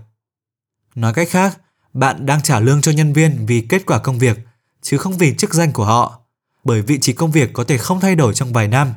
Nói 0.95 1.15
cách 1.15 1.29
khác, 1.31 1.59
bạn 1.93 2.27
đang 2.27 2.43
trả 2.43 2.61
lương 2.61 2.81
cho 2.81 2.93
nhân 2.93 3.13
viên 3.13 3.47
vì 3.47 3.61
kết 3.69 3.87
quả 3.87 3.99
công 3.99 4.19
việc 4.19 4.39
chứ 4.83 4.99
không 4.99 5.19
vì 5.19 5.35
chức 5.39 5.55
danh 5.55 5.73
của 5.73 5.85
họ, 5.85 6.21
bởi 6.65 6.83
vị 6.83 6.99
trí 6.99 7.13
công 7.13 7.31
việc 7.33 7.51
có 7.53 7.65
thể 7.65 7.79
không 7.79 8.01
thay 8.01 8.17
đổi 8.17 8.35
trong 8.35 8.53
vài 8.53 8.69
năm, 8.69 8.95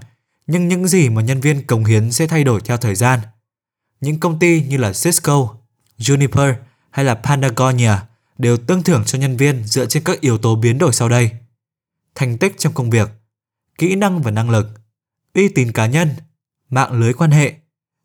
nhưng 0.47 0.67
những 0.67 0.87
gì 0.87 1.09
mà 1.09 1.21
nhân 1.21 1.41
viên 1.41 1.67
cống 1.67 1.85
hiến 1.85 2.11
sẽ 2.11 2.27
thay 2.27 2.43
đổi 2.43 2.61
theo 2.61 2.77
thời 2.77 2.95
gian. 2.95 3.19
Những 4.01 4.19
công 4.19 4.39
ty 4.39 4.61
như 4.61 4.77
là 4.77 4.93
Cisco, 4.93 5.55
Juniper 5.97 6.53
hay 6.91 7.05
là 7.05 7.15
Patagonia 7.15 7.91
đều 8.37 8.57
tương 8.57 8.83
thưởng 8.83 9.03
cho 9.05 9.19
nhân 9.19 9.37
viên 9.37 9.63
dựa 9.63 9.85
trên 9.85 10.03
các 10.03 10.21
yếu 10.21 10.37
tố 10.37 10.55
biến 10.55 10.77
đổi 10.77 10.93
sau 10.93 11.09
đây. 11.09 11.31
Thành 12.15 12.37
tích 12.37 12.55
trong 12.57 12.73
công 12.73 12.89
việc, 12.89 13.09
kỹ 13.77 13.95
năng 13.95 14.21
và 14.21 14.31
năng 14.31 14.49
lực, 14.49 14.67
uy 15.33 15.49
tín 15.49 15.71
cá 15.71 15.85
nhân, 15.85 16.09
mạng 16.69 16.91
lưới 16.91 17.13
quan 17.13 17.31
hệ, 17.31 17.53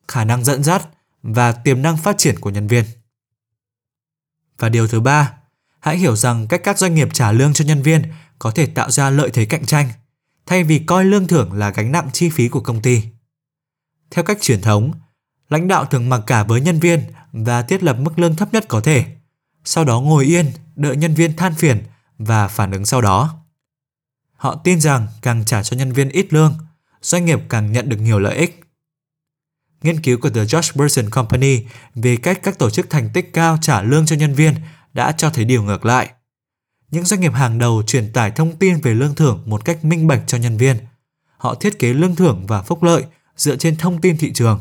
khả 0.09 0.25
năng 0.25 0.45
dẫn 0.45 0.63
dắt 0.63 0.89
và 1.23 1.53
tiềm 1.53 1.83
năng 1.83 1.97
phát 1.97 2.19
triển 2.19 2.39
của 2.39 2.51
nhân 2.51 2.67
viên. 2.67 2.85
Và 4.59 4.69
điều 4.69 4.89
thứ 4.89 5.01
ba, 5.01 5.33
hãy 5.81 5.97
hiểu 5.97 6.17
rằng 6.17 6.47
cách 6.49 6.61
các 6.65 6.79
doanh 6.79 6.95
nghiệp 6.95 7.09
trả 7.13 7.33
lương 7.33 7.53
cho 7.53 7.65
nhân 7.65 7.83
viên 7.83 8.03
có 8.39 8.51
thể 8.51 8.67
tạo 8.67 8.91
ra 8.91 9.11
lợi 9.11 9.31
thế 9.33 9.45
cạnh 9.45 9.67
tranh, 9.67 9.89
thay 10.47 10.65
vì 10.65 10.79
coi 10.79 11.05
lương 11.05 11.27
thưởng 11.27 11.53
là 11.53 11.71
gánh 11.71 11.93
nặng 11.93 12.09
chi 12.13 12.31
phí 12.31 12.49
của 12.49 12.61
công 12.61 12.83
ty. 12.83 13.03
Theo 14.11 14.25
cách 14.25 14.39
truyền 14.41 14.61
thống, 14.61 14.93
lãnh 15.49 15.69
đạo 15.69 15.85
thường 15.85 16.09
mặc 16.09 16.21
cả 16.27 16.45
với 16.45 16.61
nhân 16.61 16.81
viên 16.81 17.03
và 17.33 17.63
thiết 17.63 17.83
lập 17.83 17.97
mức 18.01 18.19
lương 18.19 18.37
thấp 18.37 18.53
nhất 18.53 18.65
có 18.69 18.81
thể, 18.81 19.05
sau 19.65 19.85
đó 19.85 20.01
ngồi 20.01 20.25
yên 20.25 20.47
đợi 20.77 20.97
nhân 20.97 21.15
viên 21.15 21.37
than 21.37 21.55
phiền 21.55 21.83
và 22.19 22.49
phản 22.49 22.71
ứng 22.71 22.87
sau 22.87 23.01
đó. 23.01 23.45
Họ 24.37 24.61
tin 24.65 24.81
rằng 24.81 25.07
càng 25.23 25.45
trả 25.45 25.63
cho 25.63 25.77
nhân 25.77 25.93
viên 25.93 26.09
ít 26.09 26.33
lương, 26.33 26.55
doanh 27.03 27.25
nghiệp 27.25 27.41
càng 27.49 27.73
nhận 27.73 27.89
được 27.89 27.97
nhiều 27.97 28.19
lợi 28.19 28.37
ích. 28.37 28.61
Nghiên 29.83 30.01
cứu 30.01 30.19
của 30.21 30.31
The 30.31 30.41
George 30.41 30.71
Burson 30.75 31.11
Company 31.11 31.65
về 31.95 32.17
cách 32.17 32.41
các 32.43 32.59
tổ 32.59 32.71
chức 32.71 32.91
thành 32.91 33.11
tích 33.15 33.33
cao 33.33 33.59
trả 33.63 33.83
lương 33.83 34.07
cho 34.07 34.17
nhân 34.17 34.35
viên 34.35 34.55
đã 34.93 35.13
cho 35.13 35.31
thấy 35.31 35.45
điều 35.45 35.63
ngược 35.63 35.87
lại. 35.87 36.11
Những 36.91 37.05
doanh 37.05 37.21
nghiệp 37.21 37.33
hàng 37.33 37.59
đầu 37.59 37.83
truyền 37.87 38.13
tải 38.13 38.31
thông 38.31 38.57
tin 38.57 38.81
về 38.81 38.95
lương 38.95 39.15
thưởng 39.15 39.43
một 39.47 39.65
cách 39.65 39.85
minh 39.85 40.07
bạch 40.07 40.23
cho 40.27 40.39
nhân 40.39 40.57
viên. 40.57 40.77
Họ 41.37 41.55
thiết 41.55 41.79
kế 41.79 41.93
lương 41.93 42.17
thưởng 42.17 42.47
và 42.47 42.63
phúc 42.63 42.83
lợi 42.83 43.05
dựa 43.37 43.57
trên 43.57 43.77
thông 43.77 44.01
tin 44.01 44.17
thị 44.17 44.33
trường. 44.33 44.61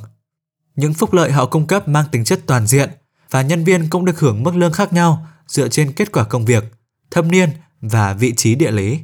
Những 0.75 0.93
phúc 0.93 1.13
lợi 1.13 1.31
họ 1.31 1.45
cung 1.45 1.67
cấp 1.67 1.87
mang 1.87 2.05
tính 2.11 2.23
chất 2.23 2.39
toàn 2.45 2.67
diện 2.67 2.89
và 3.29 3.41
nhân 3.41 3.63
viên 3.63 3.89
cũng 3.89 4.05
được 4.05 4.19
hưởng 4.19 4.43
mức 4.43 4.55
lương 4.55 4.71
khác 4.71 4.93
nhau 4.93 5.27
dựa 5.47 5.67
trên 5.67 5.91
kết 5.91 6.11
quả 6.11 6.23
công 6.23 6.45
việc, 6.45 6.63
thâm 7.11 7.31
niên 7.31 7.49
và 7.81 8.13
vị 8.13 8.33
trí 8.35 8.55
địa 8.55 8.71
lý. 8.71 8.99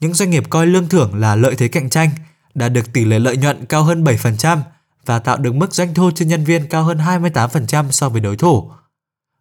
Những 0.00 0.14
doanh 0.14 0.30
nghiệp 0.30 0.44
coi 0.50 0.66
lương 0.66 0.88
thưởng 0.88 1.14
là 1.14 1.34
lợi 1.34 1.54
thế 1.56 1.68
cạnh 1.68 1.90
tranh 1.90 2.10
đã 2.54 2.68
được 2.68 2.92
tỷ 2.92 3.04
lệ 3.04 3.18
lợi 3.18 3.36
nhuận 3.36 3.66
cao 3.66 3.82
hơn 3.82 4.04
7% 4.04 4.58
và 5.06 5.18
tạo 5.18 5.36
được 5.36 5.54
mức 5.54 5.74
doanh 5.74 5.94
thu 5.94 6.10
cho 6.10 6.24
nhân 6.24 6.44
viên 6.44 6.68
cao 6.68 6.84
hơn 6.84 6.98
28% 6.98 7.90
so 7.90 8.08
với 8.08 8.20
đối 8.20 8.36
thủ. 8.36 8.70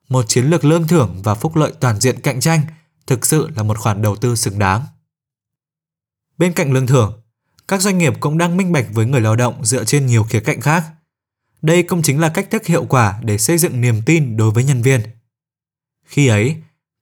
Một 0.10 0.26
chiến 0.28 0.46
lược 0.46 0.66
lương 0.66 0.88
thưởng 0.88 1.22
và 1.24 1.36
phúc 1.36 1.56
lợi 1.56 1.74
toàn 1.80 2.00
diện 2.00 2.20
cạnh 2.20 2.40
tranh 2.40 2.62
thực 3.10 3.26
sự 3.26 3.50
là 3.56 3.64
một 3.64 3.78
khoản 3.78 4.02
đầu 4.02 4.16
tư 4.16 4.36
xứng 4.36 4.60
đáng. 4.60 4.86
Bên 6.38 6.54
cạnh 6.54 6.72
lương 6.72 6.88
thưởng, 6.88 7.22
các 7.68 7.82
doanh 7.82 7.98
nghiệp 7.98 8.14
cũng 8.20 8.38
đang 8.38 8.58
minh 8.58 8.72
bạch 8.72 8.86
với 8.94 9.06
người 9.06 9.22
lao 9.22 9.36
động 9.36 9.66
dựa 9.66 9.84
trên 9.84 10.06
nhiều 10.06 10.24
khía 10.24 10.40
cạnh 10.40 10.62
khác. 10.62 10.84
Đây 11.62 11.84
cũng 11.84 12.02
chính 12.02 12.20
là 12.20 12.30
cách 12.30 12.48
thức 12.52 12.66
hiệu 12.66 12.86
quả 12.86 13.20
để 13.24 13.38
xây 13.38 13.58
dựng 13.58 13.82
niềm 13.82 14.02
tin 14.06 14.38
đối 14.38 14.52
với 14.52 14.64
nhân 14.64 14.82
viên. 14.82 15.02
Khi 16.06 16.28
ấy, 16.28 16.56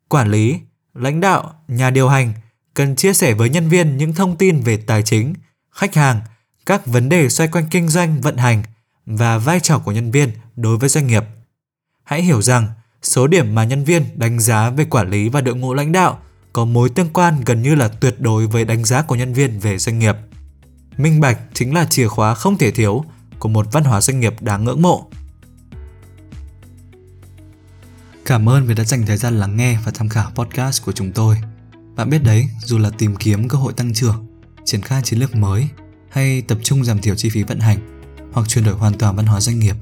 quản 0.08 0.32
lý, 0.32 0.60
lãnh 0.94 1.20
đạo, 1.20 1.64
nhà 1.68 1.90
điều 1.90 2.10
hành 2.10 2.34
cần 2.74 2.96
chia 2.96 3.14
sẻ 3.14 3.34
với 3.34 3.50
nhân 3.50 3.70
viên 3.70 3.98
những 3.98 4.14
thông 4.14 4.38
tin 4.38 4.60
về 4.60 4.78
tài 4.78 5.04
chính, 5.04 5.34
khách 5.72 5.96
hàng, 5.96 6.22
các 6.66 6.86
vấn 6.86 7.10
đề 7.10 7.30
xoay 7.30 7.50
quanh 7.50 7.68
kinh 7.72 7.90
doanh, 7.90 8.22
vận 8.22 8.38
hành 8.38 8.64
và 9.06 9.38
vai 9.38 9.60
trò 9.60 9.80
của 9.80 9.92
nhân 9.92 10.12
viên 10.12 10.32
đối 10.56 10.78
với 10.78 10.90
doanh 10.90 11.08
nghiệp. 11.08 11.24
Hãy 12.04 12.24
hiểu 12.24 12.42
rằng 12.42 12.68
số 13.04 13.28
điểm 13.28 13.56
mà 13.56 13.64
nhân 13.64 13.84
viên 13.84 14.04
đánh 14.16 14.40
giá 14.40 14.70
về 14.70 14.86
quản 14.86 15.10
lý 15.10 15.30
và 15.30 15.42
đội 15.42 15.56
ngũ 15.56 15.74
lãnh 15.74 15.92
đạo 15.92 16.20
có 16.54 16.66
mối 16.66 16.90
tương 16.90 17.10
quan 17.14 17.42
gần 17.46 17.62
như 17.62 17.76
là 17.76 17.88
tuyệt 17.88 18.16
đối 18.20 18.48
với 18.48 18.66
đánh 18.66 18.86
giá 18.86 19.02
của 19.02 19.16
nhân 19.16 19.34
viên 19.34 19.60
về 19.60 19.78
doanh 19.78 20.00
nghiệp. 20.00 20.16
Minh 20.98 21.20
bạch 21.20 21.40
chính 21.54 21.74
là 21.74 21.86
chìa 21.86 22.08
khóa 22.08 22.34
không 22.34 22.58
thể 22.58 22.72
thiếu 22.72 23.06
của 23.40 23.50
một 23.50 23.68
văn 23.72 23.84
hóa 23.84 24.02
doanh 24.02 24.20
nghiệp 24.20 24.42
đáng 24.42 24.64
ngưỡng 24.64 24.82
mộ. 24.82 25.08
Cảm 28.26 28.50
ơn 28.50 28.66
vì 28.66 28.76
đã 28.76 28.84
dành 28.84 29.06
thời 29.06 29.18
gian 29.18 29.40
lắng 29.40 29.58
nghe 29.58 29.78
và 29.86 29.92
tham 29.96 30.10
khảo 30.10 30.32
podcast 30.36 30.86
của 30.86 30.92
chúng 30.92 31.12
tôi. 31.12 31.38
Bạn 31.96 32.10
biết 32.10 32.24
đấy, 32.24 32.48
dù 32.64 32.78
là 32.78 32.90
tìm 32.98 33.16
kiếm 33.16 33.48
cơ 33.48 33.58
hội 33.58 33.74
tăng 33.74 33.94
trưởng, 33.94 34.28
triển 34.66 34.82
khai 34.82 35.02
chiến 35.04 35.20
lược 35.20 35.36
mới 35.36 35.68
hay 36.10 36.42
tập 36.42 36.58
trung 36.64 36.84
giảm 36.84 37.00
thiểu 37.00 37.16
chi 37.16 37.30
phí 37.30 37.44
vận 37.44 37.60
hành 37.60 37.78
hoặc 38.32 38.48
chuyển 38.50 38.66
đổi 38.66 38.76
hoàn 38.76 38.94
toàn 38.94 39.16
văn 39.16 39.26
hóa 39.26 39.42
doanh 39.42 39.60
nghiệp, 39.60 39.76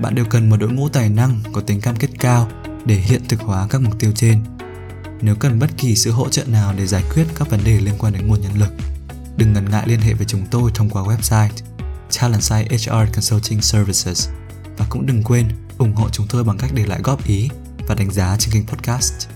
bạn 0.00 0.14
đều 0.14 0.24
cần 0.24 0.50
một 0.50 0.56
đội 0.56 0.70
ngũ 0.70 0.88
tài 0.88 1.08
năng 1.08 1.40
có 1.52 1.60
tính 1.60 1.80
cam 1.80 1.96
kết 1.96 2.08
cao 2.18 2.48
để 2.84 2.94
hiện 2.94 3.22
thực 3.28 3.40
hóa 3.40 3.66
các 3.70 3.80
mục 3.80 3.98
tiêu 3.98 4.12
trên. 4.14 4.44
Nếu 5.20 5.34
cần 5.34 5.58
bất 5.58 5.70
kỳ 5.76 5.96
sự 5.96 6.10
hỗ 6.10 6.28
trợ 6.28 6.44
nào 6.44 6.74
để 6.78 6.86
giải 6.86 7.02
quyết 7.14 7.24
các 7.38 7.50
vấn 7.50 7.60
đề 7.64 7.80
liên 7.80 7.94
quan 7.98 8.12
đến 8.12 8.26
nguồn 8.26 8.40
nhân 8.40 8.58
lực, 8.58 8.72
đừng 9.36 9.52
ngần 9.52 9.70
ngại 9.70 9.84
liên 9.86 10.00
hệ 10.00 10.14
với 10.14 10.26
chúng 10.26 10.46
tôi 10.50 10.70
thông 10.74 10.90
qua 10.90 11.02
website 11.02 11.48
Talentside 12.20 12.76
HR 12.76 13.14
Consulting 13.14 13.60
Services 13.60 14.28
và 14.76 14.86
cũng 14.88 15.06
đừng 15.06 15.22
quên 15.22 15.48
ủng 15.78 15.94
hộ 15.94 16.08
chúng 16.08 16.26
tôi 16.26 16.44
bằng 16.44 16.58
cách 16.58 16.70
để 16.74 16.86
lại 16.86 17.00
góp 17.02 17.26
ý 17.26 17.48
và 17.88 17.94
đánh 17.94 18.10
giá 18.10 18.36
trên 18.38 18.54
kênh 18.54 18.66
podcast. 18.66 19.28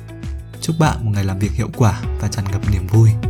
Chúc 0.60 0.76
bạn 0.78 1.04
một 1.04 1.10
ngày 1.14 1.24
làm 1.24 1.38
việc 1.38 1.52
hiệu 1.52 1.70
quả 1.76 2.02
và 2.20 2.28
tràn 2.28 2.44
ngập 2.52 2.70
niềm 2.70 2.86
vui. 2.86 3.27